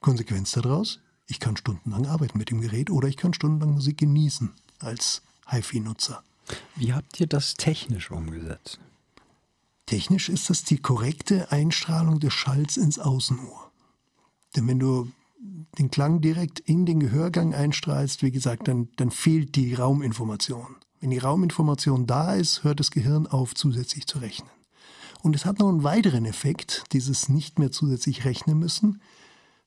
Konsequenz 0.00 0.52
daraus, 0.52 1.00
ich 1.26 1.40
kann 1.40 1.56
stundenlang 1.56 2.06
arbeiten 2.06 2.38
mit 2.38 2.50
dem 2.50 2.60
Gerät 2.60 2.90
oder 2.90 3.08
ich 3.08 3.16
kann 3.16 3.34
stundenlang 3.34 3.74
Musik 3.74 3.98
genießen 3.98 4.52
als 4.80 5.22
HiFi-Nutzer. 5.46 6.22
Wie 6.76 6.92
habt 6.92 7.20
ihr 7.20 7.26
das 7.26 7.54
technisch 7.54 8.10
umgesetzt? 8.10 8.78
Technisch 9.86 10.28
ist 10.28 10.50
das 10.50 10.64
die 10.64 10.78
korrekte 10.78 11.50
Einstrahlung 11.50 12.20
des 12.20 12.34
Schalls 12.34 12.76
ins 12.76 12.98
Außenohr. 12.98 13.70
Denn 14.54 14.66
wenn 14.66 14.78
du 14.78 15.10
den 15.78 15.90
Klang 15.90 16.20
direkt 16.20 16.60
in 16.60 16.84
den 16.84 17.00
Gehörgang 17.00 17.54
einstrahlst, 17.54 18.22
wie 18.22 18.30
gesagt, 18.30 18.68
dann, 18.68 18.88
dann 18.96 19.10
fehlt 19.10 19.54
die 19.54 19.74
Rauminformation. 19.74 20.76
Wenn 21.00 21.10
die 21.10 21.18
Rauminformation 21.18 22.06
da 22.06 22.34
ist, 22.34 22.64
hört 22.64 22.80
das 22.80 22.90
Gehirn 22.90 23.26
auf, 23.26 23.54
zusätzlich 23.54 24.06
zu 24.06 24.18
rechnen. 24.18 24.50
Und 25.22 25.36
es 25.36 25.44
hat 25.44 25.58
noch 25.58 25.68
einen 25.68 25.84
weiteren 25.84 26.24
Effekt, 26.24 26.84
dieses 26.92 27.28
nicht 27.28 27.58
mehr 27.58 27.70
zusätzlich 27.70 28.24
rechnen 28.24 28.58
müssen, 28.58 29.00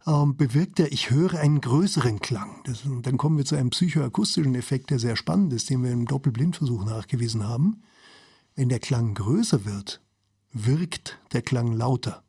ähm, 0.08 0.36
bewirkt 0.36 0.80
er, 0.80 0.92
ich 0.92 1.12
höre 1.12 1.36
einen 1.36 1.62
größeren 1.62 2.20
Klang. 2.20 2.62
Das, 2.66 2.86
und 2.86 3.06
dann 3.06 3.18
kommen 3.18 3.38
wir 3.38 3.46
zu 3.46 3.56
einem 3.56 3.70
psychoakustischen 3.70 4.56
Effekt, 4.56 4.90
der 4.90 5.00
sehr 5.00 5.16
spannend 5.16 5.54
ist, 5.54 5.70
den 5.70 5.84
wir 5.84 5.92
im 5.92 6.06
Doppelblindversuch 6.06 6.86
nachgewiesen 6.86 7.48
haben. 7.48 7.84
Wenn 8.56 8.70
der 8.70 8.80
Klang 8.80 9.14
größer 9.14 9.66
wird, 9.66 10.02
wirkt 10.52 11.20
der 11.34 11.42
Klang 11.42 11.74
lauter. 11.74 12.24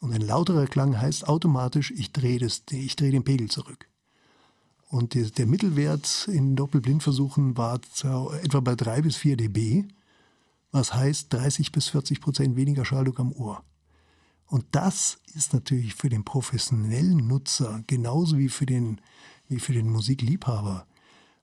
Und 0.00 0.12
ein 0.12 0.22
lauterer 0.22 0.66
Klang 0.66 0.98
heißt 0.98 1.28
automatisch, 1.28 1.90
ich 1.90 2.12
drehe, 2.12 2.38
das, 2.38 2.64
den 2.64 3.24
Pegel 3.24 3.50
zurück. 3.50 3.86
Und 4.88 5.14
der, 5.14 5.26
der 5.30 5.46
Mittelwert 5.46 6.26
in 6.28 6.56
Doppelblindversuchen 6.56 7.56
war 7.56 7.80
etwa 8.42 8.60
bei 8.60 8.74
3 8.74 9.02
bis 9.02 9.16
4 9.16 9.36
dB, 9.36 9.84
was 10.72 10.94
heißt 10.94 11.32
30 11.32 11.70
bis 11.70 11.88
40 11.88 12.20
Prozent 12.20 12.56
weniger 12.56 12.84
Schalldruck 12.84 13.20
am 13.20 13.32
Ohr. 13.32 13.62
Und 14.50 14.66
das 14.72 15.20
ist 15.32 15.54
natürlich 15.54 15.94
für 15.94 16.08
den 16.08 16.24
professionellen 16.24 17.28
Nutzer 17.28 17.84
genauso 17.86 18.36
wie 18.36 18.48
für 18.48 18.66
den, 18.66 19.00
wie 19.48 19.60
für 19.60 19.72
den 19.72 19.88
Musikliebhaber 19.88 20.88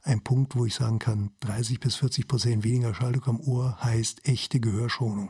ein 0.04 0.22
Punkt, 0.22 0.58
wo 0.58 0.66
ich 0.66 0.76
sagen 0.76 1.00
kann, 1.00 1.32
30 1.40 1.80
bis 1.80 1.96
40 1.96 2.28
Prozent 2.28 2.64
weniger 2.66 2.94
Schalldruck 2.94 3.30
am 3.30 3.40
Ohr 3.40 3.78
heißt 3.82 4.28
echte 4.28 4.60
Gehörschonung. 4.60 5.30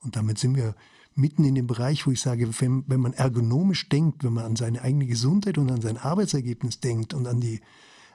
Und 0.00 0.16
damit 0.16 0.38
sind 0.38 0.56
wir 0.56 0.74
mitten 1.14 1.44
in 1.44 1.54
dem 1.54 1.66
Bereich, 1.66 2.06
wo 2.06 2.10
ich 2.10 2.22
sage, 2.22 2.48
wenn, 2.60 2.84
wenn 2.86 3.00
man 3.00 3.12
ergonomisch 3.12 3.90
denkt, 3.90 4.24
wenn 4.24 4.32
man 4.32 4.46
an 4.46 4.56
seine 4.56 4.80
eigene 4.80 5.06
Gesundheit 5.06 5.58
und 5.58 5.70
an 5.70 5.82
sein 5.82 5.98
Arbeitsergebnis 5.98 6.80
denkt 6.80 7.12
und 7.12 7.26
an 7.26 7.38
die, 7.38 7.60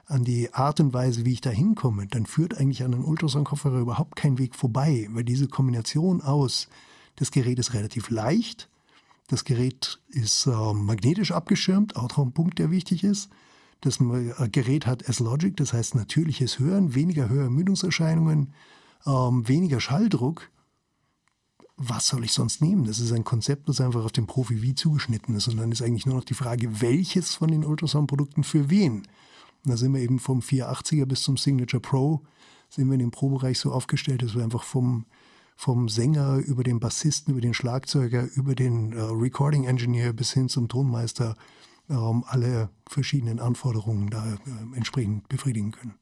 an 0.06 0.24
die 0.24 0.52
Art 0.52 0.80
und 0.80 0.92
Weise, 0.92 1.24
wie 1.24 1.34
ich 1.34 1.40
da 1.40 1.50
hinkomme, 1.50 2.08
dann 2.08 2.26
führt 2.26 2.58
eigentlich 2.58 2.82
an 2.82 2.92
einen 2.92 3.04
Ultrasound-Kopfhörer 3.04 3.78
überhaupt 3.78 4.16
kein 4.16 4.38
Weg 4.38 4.56
vorbei, 4.56 5.06
weil 5.10 5.22
diese 5.22 5.46
Kombination 5.46 6.22
aus, 6.22 6.68
das 7.16 7.30
Gerät 7.30 7.58
ist 7.58 7.74
relativ 7.74 8.10
leicht, 8.10 8.68
das 9.28 9.44
Gerät 9.44 10.00
ist 10.08 10.46
äh, 10.46 10.72
magnetisch 10.74 11.32
abgeschirmt, 11.32 11.96
auch 11.96 12.08
noch 12.10 12.18
ein 12.18 12.32
Punkt, 12.32 12.58
der 12.58 12.70
wichtig 12.70 13.04
ist. 13.04 13.30
Das 13.80 14.00
äh, 14.00 14.48
Gerät 14.50 14.86
hat 14.86 15.02
S-Logic, 15.02 15.56
das 15.56 15.72
heißt 15.72 15.94
natürliches 15.94 16.58
Hören, 16.58 16.94
weniger 16.94 17.28
Hörermüdungserscheinungen, 17.28 18.52
ähm, 19.06 19.48
weniger 19.48 19.80
Schalldruck 19.80 20.50
was 21.76 22.06
soll 22.06 22.24
ich 22.24 22.32
sonst 22.32 22.60
nehmen? 22.62 22.84
Das 22.84 23.00
ist 23.00 23.12
ein 23.12 23.24
Konzept, 23.24 23.68
das 23.68 23.80
einfach 23.80 24.04
auf 24.04 24.12
den 24.12 24.26
Profi 24.26 24.62
wie 24.62 24.74
zugeschnitten 24.74 25.34
ist. 25.34 25.48
Und 25.48 25.56
dann 25.56 25.72
ist 25.72 25.82
eigentlich 25.82 26.06
nur 26.06 26.16
noch 26.16 26.24
die 26.24 26.34
Frage, 26.34 26.80
welches 26.80 27.34
von 27.34 27.50
den 27.50 27.64
Ultrasound-Produkten 27.64 28.44
für 28.44 28.70
wen? 28.70 28.98
Und 29.64 29.70
da 29.70 29.76
sind 29.76 29.92
wir 29.92 30.00
eben 30.00 30.18
vom 30.18 30.40
480er 30.40 31.06
bis 31.06 31.22
zum 31.22 31.36
Signature 31.36 31.80
Pro, 31.80 32.22
sind 32.68 32.86
wir 32.86 32.94
in 32.94 33.00
dem 33.00 33.10
Pro-Bereich 33.10 33.58
so 33.58 33.72
aufgestellt, 33.72 34.22
dass 34.22 34.34
wir 34.34 34.44
einfach 34.44 34.62
vom, 34.62 35.04
vom 35.54 35.88
Sänger 35.88 36.36
über 36.38 36.64
den 36.64 36.80
Bassisten, 36.80 37.32
über 37.32 37.40
den 37.40 37.54
Schlagzeuger, 37.54 38.28
über 38.34 38.54
den 38.54 38.92
äh, 38.92 39.00
Recording 39.00 39.64
Engineer 39.64 40.12
bis 40.12 40.32
hin 40.32 40.48
zum 40.48 40.68
Tonmeister 40.68 41.36
ähm, 41.88 42.24
alle 42.26 42.70
verschiedenen 42.88 43.40
Anforderungen 43.40 44.10
da 44.10 44.34
äh, 44.34 44.76
entsprechend 44.76 45.28
befriedigen 45.28 45.72
können. 45.72 45.94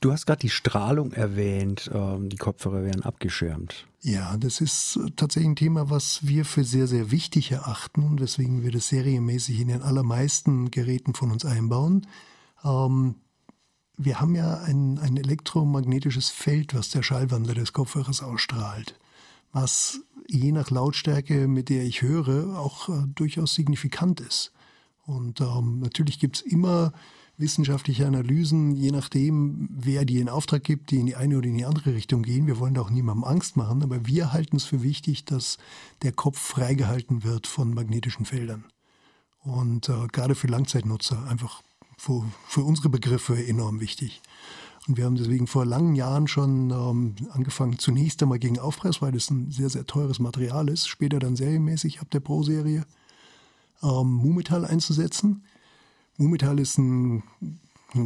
Du 0.00 0.12
hast 0.12 0.26
gerade 0.26 0.40
die 0.40 0.50
Strahlung 0.50 1.12
erwähnt, 1.12 1.90
ähm, 1.92 2.28
die 2.28 2.36
Kopfhörer 2.36 2.84
werden 2.84 3.02
abgeschirmt. 3.02 3.86
Ja, 4.02 4.36
das 4.36 4.60
ist 4.60 4.96
äh, 4.96 5.10
tatsächlich 5.16 5.50
ein 5.50 5.56
Thema, 5.56 5.90
was 5.90 6.26
wir 6.26 6.44
für 6.44 6.64
sehr, 6.64 6.86
sehr 6.86 7.10
wichtig 7.10 7.52
erachten 7.52 8.02
und 8.02 8.20
weswegen 8.20 8.62
wir 8.62 8.70
das 8.70 8.88
serienmäßig 8.88 9.60
in 9.60 9.68
den 9.68 9.82
allermeisten 9.82 10.70
Geräten 10.70 11.14
von 11.14 11.30
uns 11.30 11.44
einbauen. 11.44 12.06
Ähm, 12.62 13.16
wir 13.96 14.20
haben 14.20 14.34
ja 14.34 14.58
ein, 14.58 14.98
ein 14.98 15.16
elektromagnetisches 15.16 16.30
Feld, 16.30 16.74
was 16.74 16.90
der 16.90 17.02
Schallwandler 17.02 17.54
des 17.54 17.72
Kopfhörers 17.72 18.22
ausstrahlt, 18.22 18.98
was 19.52 20.00
je 20.26 20.52
nach 20.52 20.70
Lautstärke, 20.70 21.46
mit 21.46 21.68
der 21.68 21.84
ich 21.84 22.02
höre, 22.02 22.58
auch 22.58 22.88
äh, 22.88 23.06
durchaus 23.14 23.54
signifikant 23.54 24.20
ist. 24.20 24.52
Und 25.06 25.40
ähm, 25.40 25.80
natürlich 25.80 26.18
gibt 26.18 26.36
es 26.36 26.42
immer 26.42 26.92
wissenschaftliche 27.36 28.06
Analysen, 28.06 28.76
je 28.76 28.90
nachdem, 28.90 29.68
wer 29.70 30.04
die 30.04 30.20
in 30.20 30.28
Auftrag 30.28 30.62
gibt, 30.62 30.90
die 30.90 31.00
in 31.00 31.06
die 31.06 31.16
eine 31.16 31.36
oder 31.36 31.48
in 31.48 31.58
die 31.58 31.64
andere 31.64 31.92
Richtung 31.94 32.22
gehen. 32.22 32.46
Wir 32.46 32.58
wollen 32.58 32.74
da 32.74 32.82
auch 32.82 32.90
niemandem 32.90 33.24
Angst 33.24 33.56
machen, 33.56 33.82
aber 33.82 34.06
wir 34.06 34.32
halten 34.32 34.56
es 34.56 34.64
für 34.64 34.82
wichtig, 34.82 35.24
dass 35.24 35.58
der 36.02 36.12
Kopf 36.12 36.38
freigehalten 36.38 37.24
wird 37.24 37.46
von 37.46 37.74
magnetischen 37.74 38.24
Feldern. 38.24 38.64
Und 39.42 39.88
äh, 39.88 40.06
gerade 40.12 40.34
für 40.34 40.46
Langzeitnutzer 40.46 41.26
einfach 41.28 41.62
für, 41.96 42.24
für, 42.46 42.62
unsere 42.62 42.88
Begriffe 42.88 43.46
enorm 43.46 43.80
wichtig. 43.80 44.22
Und 44.86 44.96
wir 44.96 45.06
haben 45.06 45.16
deswegen 45.16 45.46
vor 45.46 45.64
langen 45.64 45.94
Jahren 45.94 46.28
schon 46.28 46.70
ähm, 46.70 47.14
angefangen, 47.30 47.78
zunächst 47.78 48.22
einmal 48.22 48.38
gegen 48.38 48.58
Aufpreis, 48.58 49.00
weil 49.00 49.12
das 49.12 49.30
ein 49.30 49.50
sehr, 49.50 49.70
sehr 49.70 49.86
teures 49.86 50.18
Material 50.18 50.68
ist, 50.68 50.88
später 50.88 51.18
dann 51.18 51.36
serienmäßig 51.36 52.00
ab 52.00 52.10
der 52.10 52.20
Pro-Serie, 52.20 52.84
ähm, 53.82 54.12
Mumetall 54.12 54.64
einzusetzen 54.64 55.42
Mumetall 56.16 56.60
ist 56.60 56.78
ein 56.78 57.24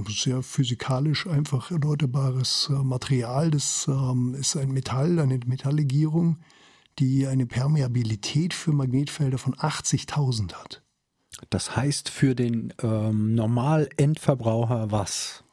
sehr 0.09 0.43
physikalisch 0.43 1.27
einfach 1.27 1.71
erläuterbares 1.71 2.71
äh, 2.71 2.83
Material. 2.83 3.51
Das 3.51 3.87
ähm, 3.87 4.35
ist 4.35 4.57
ein 4.57 4.73
Metall, 4.73 5.19
eine 5.19 5.39
Metalllegierung, 5.45 6.39
die 6.99 7.27
eine 7.27 7.47
Permeabilität 7.47 8.55
für 8.55 8.73
Magnetfelder 8.73 9.37
von 9.37 9.55
80.000 9.55 10.55
hat. 10.55 10.83
Das 11.51 11.77
heißt 11.77 12.09
für 12.09 12.35
den 12.35 12.75
ähm, 12.83 13.35
Normal-Endverbraucher 13.35 14.91
was? 14.91 15.45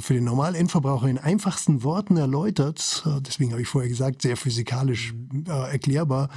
für 0.00 0.14
den 0.14 0.24
normalen 0.24 0.56
Endverbraucher 0.56 1.06
in 1.06 1.18
einfachsten 1.18 1.82
Worten 1.84 2.16
erläutert, 2.16 3.04
äh, 3.06 3.20
deswegen 3.20 3.52
habe 3.52 3.62
ich 3.62 3.68
vorher 3.68 3.88
gesagt, 3.88 4.22
sehr 4.22 4.36
physikalisch 4.36 5.14
äh, 5.46 5.50
erklärbar, 5.50 6.30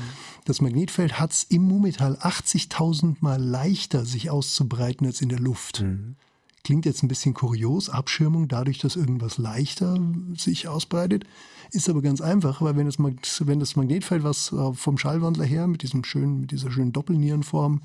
das 0.46 0.62
Magnetfeld 0.62 1.20
hat 1.20 1.32
es 1.32 1.44
im 1.44 1.64
Mumetall 1.64 2.18
80.000 2.18 3.18
Mal 3.22 3.42
leichter, 3.42 4.06
sich 4.06 4.30
auszubreiten 4.30 5.08
als 5.08 5.22
in 5.22 5.30
der 5.30 5.40
Luft. 5.40 5.82
Mhm. 5.82 6.18
Klingt 6.66 6.88
jetzt 6.88 7.04
ein 7.04 7.08
bisschen 7.08 7.36
kurios, 7.36 7.92
Abschirmung 7.92 8.48
dadurch, 8.48 8.80
dass 8.80 8.96
irgendwas 8.96 9.38
leichter 9.38 10.00
sich 10.36 10.68
ausbreitet, 10.68 11.24
ist 11.70 11.88
aber 11.88 12.02
ganz 12.02 12.22
einfach, 12.22 12.60
weil 12.60 12.76
wenn 12.76 12.88
das, 12.88 12.98
wenn 13.46 13.60
das 13.60 13.76
Magnetfeld, 13.76 14.24
was 14.24 14.52
äh, 14.52 14.74
vom 14.74 14.98
Schallwandler 14.98 15.46
her 15.46 15.68
mit, 15.68 15.84
diesem 15.84 16.04
schönen, 16.04 16.42
mit 16.42 16.50
dieser 16.50 16.72
schönen 16.72 16.92
Doppelnierenform, 16.92 17.84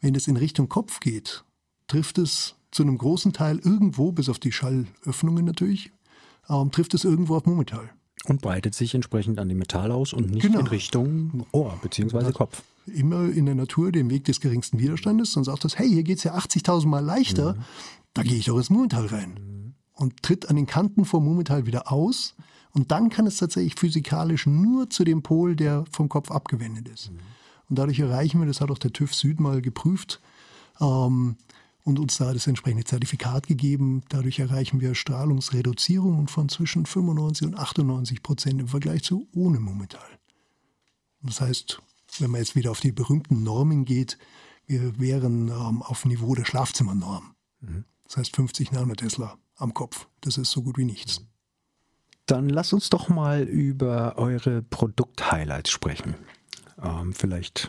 wenn 0.00 0.16
es 0.16 0.26
in 0.26 0.36
Richtung 0.36 0.68
Kopf 0.68 0.98
geht, 0.98 1.44
trifft 1.86 2.18
es 2.18 2.56
zu 2.72 2.82
einem 2.82 2.98
großen 2.98 3.32
Teil 3.32 3.60
irgendwo, 3.60 4.10
bis 4.10 4.28
auf 4.28 4.40
die 4.40 4.50
Schallöffnungen 4.50 5.44
natürlich, 5.44 5.92
ähm, 6.48 6.72
trifft 6.72 6.94
es 6.94 7.04
irgendwo 7.04 7.36
auf 7.36 7.46
Mumetall. 7.46 7.90
Und 8.24 8.42
breitet 8.42 8.74
sich 8.74 8.92
entsprechend 8.96 9.38
an 9.38 9.48
dem 9.48 9.58
Metall 9.58 9.92
aus 9.92 10.12
und 10.12 10.32
nicht 10.32 10.42
genau. 10.42 10.58
in 10.58 10.66
Richtung 10.66 11.46
Ohr 11.52 11.78
bzw. 11.80 12.32
Kopf. 12.32 12.64
Immer 12.86 13.30
in 13.30 13.46
der 13.46 13.54
Natur 13.54 13.92
den 13.92 14.10
Weg 14.10 14.24
des 14.24 14.40
geringsten 14.40 14.80
Widerstandes. 14.80 15.32
Dann 15.32 15.44
sagt 15.44 15.64
das, 15.64 15.78
hey, 15.78 15.88
hier 15.88 16.02
geht 16.02 16.18
es 16.18 16.24
ja 16.24 16.34
80.000 16.34 16.88
Mal 16.88 17.04
leichter, 17.04 17.54
mhm. 17.54 17.64
Da 18.16 18.22
gehe 18.22 18.36
ich 18.36 18.46
doch 18.46 18.56
ins 18.56 18.70
Mumetall 18.70 19.06
rein. 19.06 19.34
Mhm. 19.34 19.74
Und 19.92 20.22
tritt 20.22 20.48
an 20.48 20.56
den 20.56 20.66
Kanten 20.66 21.04
vom 21.04 21.24
Mumetall 21.24 21.66
wieder 21.66 21.90
aus. 21.90 22.34
Und 22.72 22.90
dann 22.90 23.08
kann 23.08 23.26
es 23.26 23.38
tatsächlich 23.38 23.74
physikalisch 23.76 24.46
nur 24.46 24.90
zu 24.90 25.04
dem 25.04 25.22
Pol, 25.22 25.56
der 25.56 25.84
vom 25.90 26.08
Kopf 26.08 26.30
abgewendet 26.30 26.88
ist. 26.88 27.10
Mhm. 27.10 27.18
Und 27.68 27.78
dadurch 27.78 27.98
erreichen 27.98 28.40
wir, 28.40 28.46
das 28.46 28.60
hat 28.60 28.70
auch 28.70 28.78
der 28.78 28.92
TÜV 28.92 29.14
Süd 29.14 29.40
mal 29.40 29.60
geprüft, 29.62 30.20
ähm, 30.80 31.36
und 31.86 32.00
uns 32.00 32.16
da 32.16 32.32
das 32.32 32.48
entsprechende 32.48 32.84
Zertifikat 32.84 33.46
gegeben. 33.46 34.02
Dadurch 34.08 34.40
erreichen 34.40 34.80
wir 34.80 34.96
Strahlungsreduzierungen 34.96 36.26
von 36.26 36.48
zwischen 36.48 36.84
95 36.84 37.46
und 37.46 37.54
98 37.54 38.22
Prozent 38.24 38.60
im 38.60 38.66
Vergleich 38.66 39.04
zu 39.04 39.28
ohne 39.32 39.60
Mumetall. 39.60 40.18
Das 41.22 41.40
heißt, 41.40 41.80
wenn 42.18 42.32
man 42.32 42.40
jetzt 42.40 42.56
wieder 42.56 42.72
auf 42.72 42.80
die 42.80 42.90
berühmten 42.90 43.44
Normen 43.44 43.84
geht, 43.84 44.18
wir 44.66 44.98
wären 44.98 45.48
ähm, 45.48 45.80
auf 45.80 46.04
Niveau 46.04 46.34
der 46.34 46.44
Schlafzimmernorm. 46.44 47.36
Mhm. 47.60 47.84
Das 48.06 48.16
heißt 48.16 48.36
50 48.36 48.72
Nanotesla 48.72 49.36
am 49.56 49.74
Kopf. 49.74 50.06
Das 50.20 50.38
ist 50.38 50.50
so 50.50 50.62
gut 50.62 50.78
wie 50.78 50.84
nichts. 50.84 51.22
Dann 52.26 52.48
lass 52.48 52.72
uns 52.72 52.90
doch 52.90 53.08
mal 53.08 53.42
über 53.42 54.18
eure 54.18 54.62
Produkt-Highlights 54.62 55.70
sprechen. 55.70 56.14
Ähm, 56.82 57.12
vielleicht 57.12 57.68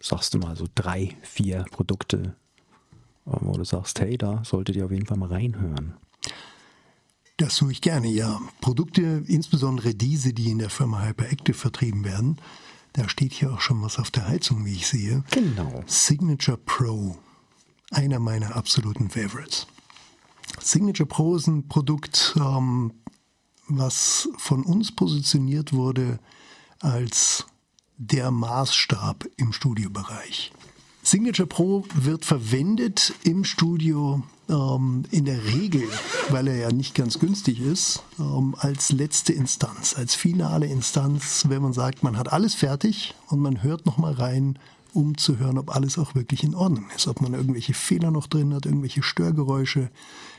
sagst 0.00 0.34
du 0.34 0.38
mal 0.38 0.56
so 0.56 0.66
drei, 0.74 1.16
vier 1.22 1.64
Produkte, 1.70 2.36
wo 3.24 3.52
du 3.52 3.64
sagst, 3.64 4.00
hey, 4.00 4.16
da 4.16 4.44
solltet 4.44 4.76
ihr 4.76 4.84
auf 4.84 4.92
jeden 4.92 5.06
Fall 5.06 5.16
mal 5.16 5.30
reinhören? 5.30 5.94
Das 7.38 7.56
tue 7.56 7.72
ich 7.72 7.80
gerne, 7.80 8.08
ja. 8.08 8.40
Produkte, 8.60 9.24
insbesondere 9.26 9.94
diese, 9.94 10.32
die 10.32 10.50
in 10.50 10.58
der 10.58 10.70
Firma 10.70 11.02
Hyperactive 11.02 11.54
vertrieben 11.54 12.04
werden, 12.04 12.38
da 12.92 13.08
steht 13.08 13.32
hier 13.32 13.52
auch 13.52 13.60
schon 13.60 13.82
was 13.82 13.98
auf 13.98 14.12
der 14.12 14.28
Heizung, 14.28 14.64
wie 14.64 14.74
ich 14.74 14.86
sehe. 14.86 15.24
Genau. 15.32 15.82
Signature 15.86 16.58
Pro, 16.58 17.18
einer 17.94 18.18
meiner 18.18 18.56
absoluten 18.56 19.10
Favorites. 19.10 19.66
Signature 20.60 21.06
Pro 21.06 21.36
ist 21.36 21.46
ein 21.46 21.68
Produkt, 21.68 22.34
ähm, 22.36 22.92
was 23.68 24.28
von 24.36 24.64
uns 24.64 24.94
positioniert 24.94 25.72
wurde 25.72 26.18
als 26.80 27.46
der 27.96 28.30
Maßstab 28.30 29.26
im 29.36 29.52
Studiobereich. 29.52 30.52
Signature 31.06 31.46
Pro 31.46 31.84
wird 31.94 32.24
verwendet 32.24 33.12
im 33.24 33.44
Studio 33.44 34.22
ähm, 34.48 35.04
in 35.10 35.26
der 35.26 35.44
Regel, 35.44 35.82
weil 36.30 36.48
er 36.48 36.56
ja 36.56 36.72
nicht 36.72 36.94
ganz 36.94 37.18
günstig 37.18 37.60
ist, 37.60 38.02
ähm, 38.18 38.56
als 38.58 38.90
letzte 38.90 39.34
Instanz, 39.34 39.94
als 39.96 40.14
finale 40.14 40.66
Instanz, 40.66 41.44
wenn 41.48 41.60
man 41.60 41.74
sagt, 41.74 42.02
man 42.02 42.16
hat 42.16 42.32
alles 42.32 42.54
fertig 42.54 43.14
und 43.28 43.40
man 43.40 43.62
hört 43.62 43.84
noch 43.84 43.98
mal 43.98 44.14
rein, 44.14 44.58
um 44.94 45.18
zu 45.18 45.38
hören, 45.38 45.58
ob 45.58 45.76
alles 45.76 45.98
auch 45.98 46.14
wirklich 46.14 46.42
in 46.42 46.54
Ordnung 46.54 46.86
ist, 46.96 47.06
ob 47.06 47.20
man 47.20 47.34
irgendwelche 47.34 47.74
Fehler 47.74 48.10
noch 48.10 48.26
drin 48.26 48.54
hat, 48.54 48.64
irgendwelche 48.64 49.02
Störgeräusche. 49.02 49.90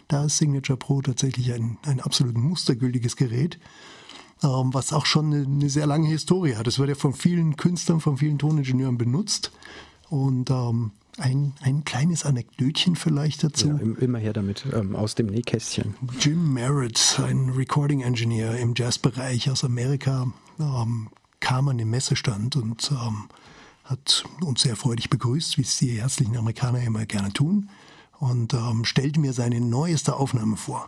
Da 0.07 0.25
ist 0.25 0.37
Signature 0.37 0.77
Pro 0.77 0.99
tatsächlich 1.01 1.53
ein, 1.53 1.77
ein 1.83 1.99
absolut 1.99 2.37
mustergültiges 2.37 3.17
Gerät 3.17 3.59
ähm, 4.43 4.73
was 4.73 4.93
auch 4.93 5.05
schon 5.05 5.33
eine, 5.33 5.69
sehr 5.69 5.87
lange 5.87 6.07
Historie 6.07 6.55
hat. 6.55 6.67
Es 6.67 6.79
wird 6.79 6.89
ja 6.89 6.95
von 6.95 7.13
vielen 7.13 7.55
Künstlern, 7.55 8.01
von 8.01 8.17
vielen 8.17 8.37
Toningenieuren 8.37 8.97
benutzt. 8.97 9.51
Und 10.09 10.49
ähm, 10.49 10.91
ein, 11.17 11.53
ein 11.61 11.85
kleines 11.85 12.25
Anekdötchen 12.25 12.95
vielleicht 12.95 13.43
dazu. 13.43 13.69
Ja, 13.69 14.01
immer 14.01 14.19
her 14.19 14.33
damit, 14.33 14.65
ähm, 14.73 14.95
aus 14.95 15.15
dem 15.15 15.27
Nähkästchen. 15.27 15.95
Jim 16.19 16.53
Merritt, 16.53 17.19
ein 17.25 17.49
Recording 17.51 18.01
Engineer 18.01 18.57
im 18.57 18.73
Jazzbereich 18.75 19.49
aus 19.49 19.63
Amerika, 19.63 20.27
ähm, 20.59 21.09
kam 21.39 21.69
an 21.69 21.77
den 21.77 21.89
Messestand 21.89 22.55
und 22.55 22.91
ähm, 22.91 23.29
hat 23.83 24.25
uns 24.41 24.61
sehr 24.61 24.75
freudig 24.75 25.09
begrüßt, 25.09 25.57
wie 25.57 25.61
es 25.61 25.77
die 25.77 26.01
herzlichen 26.01 26.35
Amerikaner 26.37 26.81
immer 26.83 27.05
gerne 27.05 27.31
tun, 27.31 27.69
und 28.19 28.53
ähm, 28.53 28.85
stellte 28.85 29.19
mir 29.19 29.33
seine 29.33 29.59
neueste 29.59 30.15
Aufnahme 30.15 30.57
vor 30.57 30.87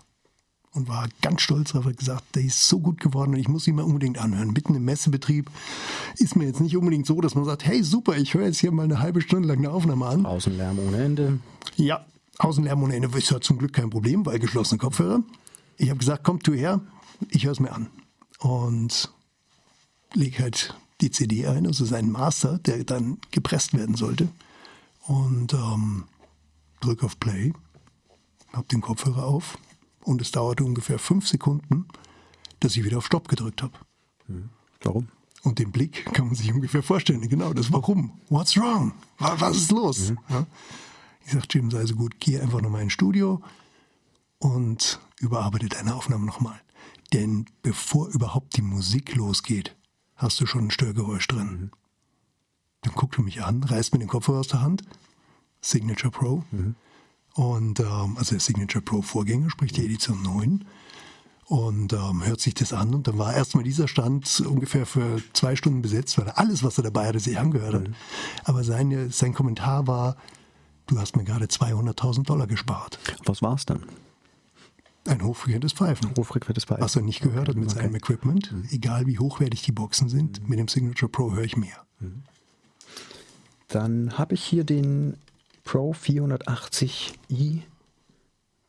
und 0.74 0.88
war 0.88 1.08
ganz 1.22 1.42
stolz 1.42 1.72
darauf, 1.72 1.86
hat 1.86 1.98
gesagt, 1.98 2.36
der 2.36 2.44
ist 2.44 2.68
so 2.68 2.80
gut 2.80 3.00
geworden 3.00 3.34
und 3.34 3.40
ich 3.40 3.48
muss 3.48 3.68
ihn 3.68 3.76
mal 3.76 3.84
unbedingt 3.84 4.18
anhören. 4.20 4.52
Mitten 4.52 4.76
im 4.76 4.86
Messebetrieb 4.86 5.50
ist 6.18 6.36
mir 6.36 6.46
jetzt 6.46 6.62
nicht 6.62 6.78
unbedingt 6.78 7.06
so, 7.06 7.20
dass 7.20 7.36
man 7.36 7.46
sagt, 7.46 7.66
hey 7.66 7.84
super, 7.84 8.16
ich 8.16 8.34
höre 8.34 8.46
jetzt 8.46 8.60
hier 8.60 8.72
mal 8.72 8.84
eine 8.84 9.00
halbe 9.00 9.22
Stunde 9.22 9.48
lang 9.48 9.58
eine 9.58 9.72
Aufnahme 9.72 10.06
an. 10.06 10.26
Außenlärm 10.26 10.80
ohne 10.80 11.04
Ende. 11.04 11.40
Ja, 11.76 12.06
Außenlärm 12.40 12.84
ohne 12.84 12.96
Ende 12.96 13.10
ist 13.18 13.32
ja 13.32 13.42
zum 13.42 13.58
Glück 13.58 13.74
kein 13.74 13.90
Problem, 13.90 14.26
weil 14.26 14.40
geschlossene 14.40 14.78
Kopfhörer. 14.78 15.24
Ich 15.78 15.90
habe 15.90 16.00
gesagt, 16.00 16.24
komm 16.24 16.40
du 16.40 16.54
her, 16.54 16.82
ich 17.30 17.46
höre 17.46 17.54
es 17.54 17.60
mir 17.60 17.72
an. 17.72 17.88
Und 18.40 19.12
lege 20.14 20.44
halt 20.44 20.76
die 21.02 21.12
CD 21.12 21.48
ein, 21.48 21.66
also 21.66 21.86
seinen 21.86 22.12
Master, 22.12 22.60
der 22.60 22.84
dann 22.84 23.18
gepresst 23.32 23.74
werden 23.74 23.96
sollte. 23.96 24.28
Und 25.08 25.54
ähm, 25.54 26.04
drücke 26.82 27.06
auf 27.06 27.20
Play, 27.20 27.54
habe 28.54 28.68
den 28.68 28.82
Kopfhörer 28.82 29.26
auf 29.26 29.58
und 30.08 30.22
es 30.22 30.32
dauerte 30.32 30.64
ungefähr 30.64 31.00
fünf 31.00 31.28
Sekunden, 31.28 31.86
dass 32.62 32.76
ich 32.76 32.84
wieder 32.86 32.98
auf 32.98 33.06
Stopp 33.06 33.28
gedrückt 33.28 33.62
habe. 33.62 33.74
Hm. 34.28 34.50
Warum? 34.82 35.10
Und 35.44 35.60
den 35.60 35.72
Blick 35.72 36.06
kann 36.14 36.28
man 36.28 36.36
sich 36.36 36.52
ungefähr 36.52 36.82
vorstellen. 36.82 37.22
Genau, 37.28 37.54
das 37.54 37.72
Warum. 37.72 38.20
What's 38.30 38.58
wrong? 38.58 38.94
Was 39.18 39.58
ist 39.58 39.72
los? 39.72 40.12
Mhm. 40.12 40.20
Ja. 40.30 40.46
Ich 41.26 41.34
sage, 41.34 41.48
Jim, 41.52 41.72
sei 41.72 41.86
so 41.86 41.96
gut, 41.96 42.16
geh 42.20 42.40
einfach 42.40 42.62
nochmal 42.62 42.84
ins 42.84 42.94
Studio 42.94 43.42
und 44.40 45.00
überarbeite 45.20 45.68
deine 45.68 45.94
Aufnahme 45.94 46.26
nochmal. 46.26 46.60
Denn 47.14 47.46
bevor 47.62 48.08
überhaupt 48.10 48.56
die 48.58 48.62
Musik 48.62 49.16
losgeht, 49.16 49.76
hast 50.16 50.40
du 50.40 50.46
schon 50.46 50.68
ein 50.68 50.72
Störgeräusch 50.72 51.28
drin. 51.28 51.48
Mhm. 51.48 51.72
Dann 52.82 52.94
guckt 52.94 53.18
er 53.18 53.24
mich 53.24 53.44
an, 53.44 53.64
reißt 53.64 53.94
mir 53.94 54.00
den 54.00 54.08
Kopfhörer 54.08 54.40
aus 54.40 54.48
der 54.48 54.62
Hand, 54.62 54.84
Signature 55.62 56.12
Pro, 56.12 56.44
mhm. 56.52 56.76
Und 57.38 57.80
ähm, 57.80 58.18
also 58.18 58.32
der 58.32 58.40
Signature 58.40 58.82
Pro 58.82 59.04
Vorgänger, 59.04 59.52
sprich 59.52 59.72
die 59.72 59.86
Edition 59.86 60.24
9. 60.24 60.66
Und 61.46 61.94
ähm, 61.94 62.26
hört 62.26 62.42
sich 62.42 62.56
das 62.56 62.74
an. 62.74 62.96
Und 62.96 63.08
dann 63.08 63.20
war 63.20 63.32
erstmal 63.32 63.64
dieser 63.64 63.88
Stand 63.88 64.42
ungefähr 64.42 64.88
für 64.88 65.22
zwei 65.34 65.56
Stunden 65.56 65.84
besetzt, 65.84 66.18
weil 66.18 66.26
er 66.26 66.40
alles, 66.40 66.64
was 66.64 66.80
er 66.80 66.84
dabei 66.86 67.08
hatte, 67.08 67.20
sich 67.20 67.38
angehört 67.38 67.76
hat. 67.76 67.88
Mhm. 67.90 67.96
Aber 68.44 68.64
seine, 68.64 69.12
sein 69.12 69.36
Kommentar 69.36 69.86
war, 69.86 70.18
du 70.88 71.00
hast 71.00 71.16
mir 71.16 71.26
gerade 71.26 71.46
200.000 71.46 72.24
Dollar 72.24 72.48
gespart. 72.48 72.98
Was 73.24 73.44
war 73.44 73.54
es 73.54 73.68
dann? 73.68 73.84
Ein 75.06 75.24
hochfrequentes 75.24 75.74
Pfeifen. 75.74 76.10
Hochfrequentes 76.18 76.66
Pfeifen. 76.66 76.84
Was 76.84 76.96
er 76.96 77.04
nicht 77.04 77.22
gehört 77.22 77.50
hat 77.50 77.56
mit 77.56 77.70
okay. 77.70 77.82
seinem 77.82 77.96
Equipment. 77.96 78.52
Mhm. 78.52 78.68
Egal 78.72 79.06
wie 79.06 79.20
hochwertig 79.20 79.62
die 79.62 79.72
Boxen 79.72 80.10
sind, 80.10 80.42
mhm. 80.42 80.50
mit 80.50 80.58
dem 80.58 80.68
Signature 80.68 81.12
Pro 81.12 81.32
höre 81.34 81.44
ich 81.44 81.56
mehr. 81.56 81.86
Mhm. 82.00 82.24
Dann 83.68 84.18
habe 84.18 84.34
ich 84.34 84.44
hier 84.44 84.64
den 84.64 85.18
Pro 85.68 85.92
480i. 85.92 87.60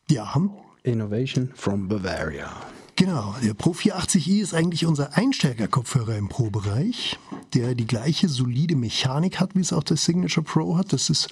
Ja. 0.09 0.35
Innovation 0.83 1.49
from 1.55 1.87
Bavaria. 1.87 2.51
Genau, 2.97 3.33
der 3.41 3.53
Pro 3.53 3.71
480i 3.71 4.41
ist 4.41 4.53
eigentlich 4.53 4.85
unser 4.85 5.15
Einsteiger-Kopfhörer 5.15 6.17
im 6.17 6.27
Pro-Bereich, 6.27 7.17
der 7.53 7.73
die 7.73 7.87
gleiche 7.87 8.27
solide 8.27 8.75
Mechanik 8.75 9.39
hat, 9.39 9.55
wie 9.55 9.61
es 9.61 9.71
auch 9.71 9.83
der 9.83 9.95
Signature 9.95 10.43
Pro 10.43 10.75
hat. 10.75 10.91
Das 10.91 11.09
ist, 11.09 11.29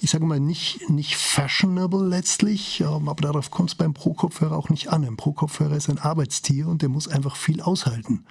ich 0.00 0.08
sage 0.08 0.24
mal, 0.24 0.40
nicht, 0.40 0.88
nicht 0.88 1.16
fashionable 1.16 2.08
letztlich, 2.08 2.82
aber 2.82 3.14
darauf 3.16 3.50
kommt 3.50 3.68
es 3.68 3.74
beim 3.74 3.92
Pro-Kopfhörer 3.92 4.56
auch 4.56 4.70
nicht 4.70 4.88
an. 4.88 5.04
Ein 5.04 5.18
Pro-Kopfhörer 5.18 5.76
ist 5.76 5.90
ein 5.90 5.98
Arbeitstier 5.98 6.66
und 6.66 6.80
der 6.80 6.88
muss 6.88 7.08
einfach 7.08 7.36
viel 7.36 7.60
aushalten. 7.60 8.24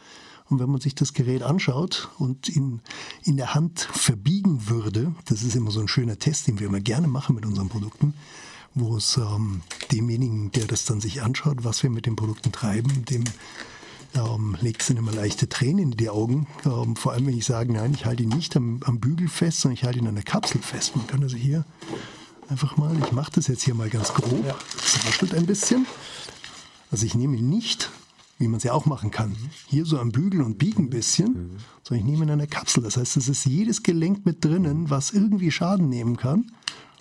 Und 0.49 0.59
wenn 0.59 0.69
man 0.69 0.81
sich 0.81 0.95
das 0.95 1.13
Gerät 1.13 1.43
anschaut 1.43 2.09
und 2.17 2.49
in, 2.49 2.81
in 3.23 3.37
der 3.37 3.53
Hand 3.53 3.81
verbiegen 3.81 4.67
würde, 4.67 5.13
das 5.25 5.43
ist 5.43 5.55
immer 5.55 5.71
so 5.71 5.79
ein 5.79 5.87
schöner 5.87 6.17
Test, 6.17 6.47
den 6.47 6.59
wir 6.59 6.67
immer 6.67 6.79
gerne 6.79 7.07
machen 7.07 7.35
mit 7.35 7.45
unseren 7.45 7.69
Produkten, 7.69 8.15
wo 8.73 8.97
es 8.97 9.17
ähm, 9.17 9.61
demjenigen, 9.91 10.51
der 10.51 10.65
das 10.65 10.85
dann 10.85 11.01
sich 11.01 11.21
anschaut, 11.21 11.63
was 11.63 11.83
wir 11.83 11.91
mit 11.91 12.07
den 12.07 12.15
Produkten 12.15 12.51
treiben, 12.51 13.05
dem 13.05 13.23
ähm, 14.15 14.57
legt 14.59 14.81
es 14.81 14.87
dann 14.87 14.97
immer 14.97 15.11
leichte 15.11 15.47
Tränen 15.49 15.91
in 15.91 15.97
die 15.97 16.09
Augen. 16.09 16.47
Ähm, 16.65 16.95
vor 16.95 17.11
allem, 17.11 17.27
wenn 17.27 17.37
ich 17.37 17.45
sage, 17.45 17.71
nein, 17.71 17.93
ich 17.93 18.05
halte 18.05 18.23
ihn 18.23 18.29
nicht 18.29 18.55
am, 18.57 18.79
am 18.85 18.99
Bügel 18.99 19.27
fest, 19.27 19.61
sondern 19.61 19.75
ich 19.75 19.83
halte 19.83 19.99
ihn 19.99 20.07
an 20.07 20.15
der 20.15 20.23
Kapsel 20.23 20.61
fest. 20.61 20.95
Man 20.95 21.05
kann 21.05 21.21
also 21.21 21.37
hier 21.37 21.63
einfach 22.47 22.75
mal, 22.77 22.97
ich 23.03 23.11
mache 23.11 23.31
das 23.35 23.47
jetzt 23.47 23.61
hier 23.61 23.75
mal 23.75 23.89
ganz 23.89 24.13
grob, 24.13 24.43
ja. 24.45 24.55
es 24.75 25.05
raschelt 25.05 25.35
ein 25.35 25.45
bisschen. 25.45 25.85
Also 26.89 27.05
ich 27.05 27.13
nehme 27.13 27.37
ihn 27.37 27.49
nicht 27.49 27.91
wie 28.39 28.47
man 28.47 28.59
ja 28.61 28.73
auch 28.73 28.85
machen 28.85 29.11
kann. 29.11 29.35
Hier 29.67 29.85
so 29.85 29.99
am 29.99 30.11
Bügel 30.11 30.41
und 30.41 30.57
biegen 30.57 30.85
ein 30.85 30.89
bisschen, 30.89 31.57
sondern 31.83 32.05
ich 32.05 32.11
nehme 32.11 32.23
in 32.23 32.31
einer 32.31 32.47
Kapsel. 32.47 32.81
Das 32.81 32.97
heißt, 32.97 33.17
es 33.17 33.27
ist 33.27 33.45
jedes 33.45 33.83
Gelenk 33.83 34.25
mit 34.25 34.43
drinnen, 34.43 34.89
was 34.89 35.11
irgendwie 35.11 35.51
Schaden 35.51 35.89
nehmen 35.89 36.15
kann. 36.17 36.51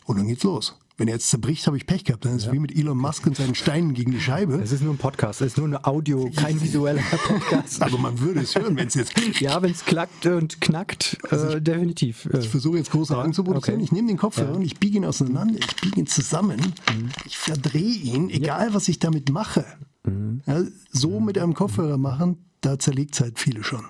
Und 0.04 0.18
dann 0.18 0.26
geht's 0.26 0.42
los. 0.42 0.76
Wenn 0.98 1.06
er 1.06 1.14
jetzt 1.14 1.30
zerbricht, 1.30 1.64
habe 1.68 1.76
ich 1.76 1.86
Pech 1.86 2.02
gehabt. 2.02 2.24
Dann 2.24 2.32
ist 2.32 2.42
es 2.42 2.46
ja. 2.46 2.52
wie 2.52 2.58
mit 2.58 2.76
Elon 2.76 2.98
Musk 2.98 3.24
und 3.24 3.36
seinen 3.36 3.54
Steinen 3.54 3.94
gegen 3.94 4.10
die 4.10 4.20
Scheibe. 4.20 4.54
Es 4.56 4.72
ist 4.72 4.82
nur 4.82 4.92
ein 4.92 4.98
Podcast, 4.98 5.40
es 5.40 5.52
ist 5.52 5.58
nur 5.58 5.68
ein 5.68 5.84
Audio, 5.84 6.28
kein 6.34 6.60
visueller 6.60 7.00
Podcast. 7.24 7.80
Aber 7.84 7.98
man 7.98 8.18
würde 8.18 8.40
es 8.40 8.56
hören, 8.56 8.76
wenn 8.76 8.88
es 8.88 8.94
jetzt 8.94 9.12
Ja, 9.38 9.62
wenn 9.62 9.70
es 9.70 9.84
klackt 9.84 10.26
und 10.26 10.60
knackt, 10.60 11.16
also 11.30 11.50
ich, 11.50 11.54
äh, 11.54 11.60
definitiv. 11.60 12.28
Ich 12.36 12.48
versuche 12.48 12.78
jetzt 12.78 12.90
große 12.90 13.16
Augen 13.16 13.32
zu 13.32 13.44
produzieren. 13.44 13.76
Okay. 13.76 13.84
Ich 13.84 13.92
nehme 13.92 14.08
den 14.08 14.16
Kopfhörer 14.16 14.50
ja. 14.50 14.56
und 14.56 14.62
ich 14.62 14.80
biege 14.80 14.96
ihn 14.96 15.04
auseinander, 15.04 15.54
ich 15.56 15.76
biege 15.76 16.00
ihn 16.00 16.08
zusammen, 16.08 16.58
mhm. 16.58 17.10
ich 17.24 17.38
verdrehe 17.38 17.94
ihn, 17.94 18.28
egal 18.28 18.74
was 18.74 18.88
ich 18.88 18.98
damit 18.98 19.30
mache. 19.30 19.64
Mhm. 20.04 20.42
So 20.90 21.20
mit 21.20 21.38
einem 21.38 21.54
Kopfhörer 21.54 21.96
machen, 21.96 22.38
da 22.60 22.76
zerlegt 22.76 23.14
es 23.14 23.20
halt 23.20 23.38
viele 23.38 23.62
schon. 23.62 23.84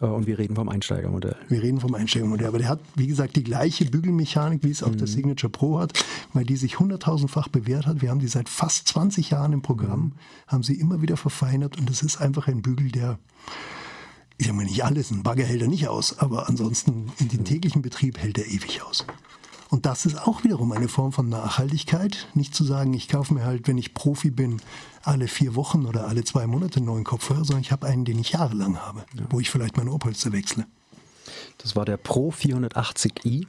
Äh, 0.00 0.06
und 0.06 0.26
wir 0.26 0.38
reden 0.38 0.56
vom 0.56 0.68
Einsteigermodell. 0.68 1.36
Wir 1.48 1.62
reden 1.62 1.80
vom 1.80 1.94
Einsteigermodell. 1.94 2.46
Aber 2.46 2.58
der 2.58 2.68
hat, 2.68 2.80
wie 2.96 3.06
gesagt, 3.06 3.36
die 3.36 3.44
gleiche 3.44 3.84
Bügelmechanik, 3.86 4.62
wie 4.62 4.70
es 4.70 4.82
auch 4.82 4.90
mhm. 4.90 4.98
der 4.98 5.06
Signature 5.06 5.50
Pro 5.50 5.78
hat, 5.78 5.92
weil 6.32 6.44
die 6.44 6.56
sich 6.56 6.78
hunderttausendfach 6.78 7.48
bewährt 7.48 7.86
hat. 7.86 8.02
Wir 8.02 8.10
haben 8.10 8.20
die 8.20 8.28
seit 8.28 8.48
fast 8.48 8.88
20 8.88 9.30
Jahren 9.30 9.52
im 9.52 9.62
Programm, 9.62 10.00
mhm. 10.00 10.12
haben 10.46 10.62
sie 10.62 10.74
immer 10.74 11.02
wieder 11.02 11.16
verfeinert 11.16 11.78
und 11.78 11.90
es 11.90 12.02
ist 12.02 12.20
einfach 12.20 12.48
ein 12.48 12.62
Bügel, 12.62 12.90
der, 12.90 13.18
ich 14.38 14.46
sage 14.46 14.56
mal 14.56 14.64
nicht 14.64 14.84
alles, 14.84 15.10
ein 15.10 15.22
Bagger 15.22 15.44
hält 15.44 15.62
er 15.62 15.68
nicht 15.68 15.88
aus, 15.88 16.18
aber 16.18 16.48
ansonsten 16.48 17.12
in 17.18 17.28
den 17.28 17.44
täglichen 17.44 17.82
Betrieb 17.82 18.18
hält 18.18 18.38
er 18.38 18.46
ewig 18.46 18.82
aus. 18.82 19.06
Und 19.70 19.86
das 19.86 20.06
ist 20.06 20.16
auch 20.16 20.44
wiederum 20.44 20.70
eine 20.70 20.86
Form 20.86 21.10
von 21.10 21.28
Nachhaltigkeit. 21.28 22.28
Nicht 22.34 22.54
zu 22.54 22.62
sagen, 22.62 22.94
ich 22.94 23.08
kaufe 23.08 23.34
mir 23.34 23.44
halt, 23.44 23.66
wenn 23.66 23.76
ich 23.76 23.92
Profi 23.92 24.30
bin, 24.30 24.62
alle 25.02 25.26
vier 25.26 25.56
Wochen 25.56 25.86
oder 25.86 26.06
alle 26.06 26.22
zwei 26.22 26.46
Monate 26.46 26.76
einen 26.76 26.86
neuen 26.86 27.02
Kopfhörer, 27.02 27.44
sondern 27.44 27.62
ich 27.62 27.72
habe 27.72 27.86
einen, 27.88 28.04
den 28.04 28.20
ich 28.20 28.30
jahrelang 28.30 28.78
habe, 28.78 29.04
ja. 29.18 29.24
wo 29.30 29.40
ich 29.40 29.50
vielleicht 29.50 29.76
meine 29.76 29.90
Ohrpolster 29.90 30.30
wechsle. 30.30 30.66
Das 31.58 31.74
war 31.74 31.84
der 31.84 31.96
Pro 31.96 32.30
480i. 32.30 33.46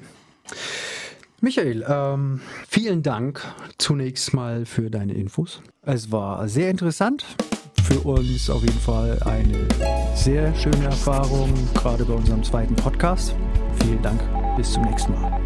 Michael, 1.45 1.85
ähm, 1.87 2.41
vielen 2.67 3.03
Dank 3.03 3.39
zunächst 3.77 4.33
mal 4.33 4.65
für 4.65 4.89
deine 4.89 5.13
Infos. 5.13 5.61
Es 5.83 6.11
war 6.11 6.47
sehr 6.47 6.71
interessant. 6.71 7.23
Für 7.83 7.99
uns 7.99 8.49
auf 8.49 8.63
jeden 8.63 8.79
Fall 8.79 9.21
eine 9.21 9.67
sehr 10.15 10.55
schöne 10.55 10.85
Erfahrung, 10.85 11.53
gerade 11.75 12.03
bei 12.03 12.15
unserem 12.15 12.41
zweiten 12.43 12.75
Podcast. 12.75 13.35
Vielen 13.83 14.01
Dank. 14.01 14.19
Bis 14.57 14.71
zum 14.71 14.85
nächsten 14.85 15.11
Mal. 15.11 15.44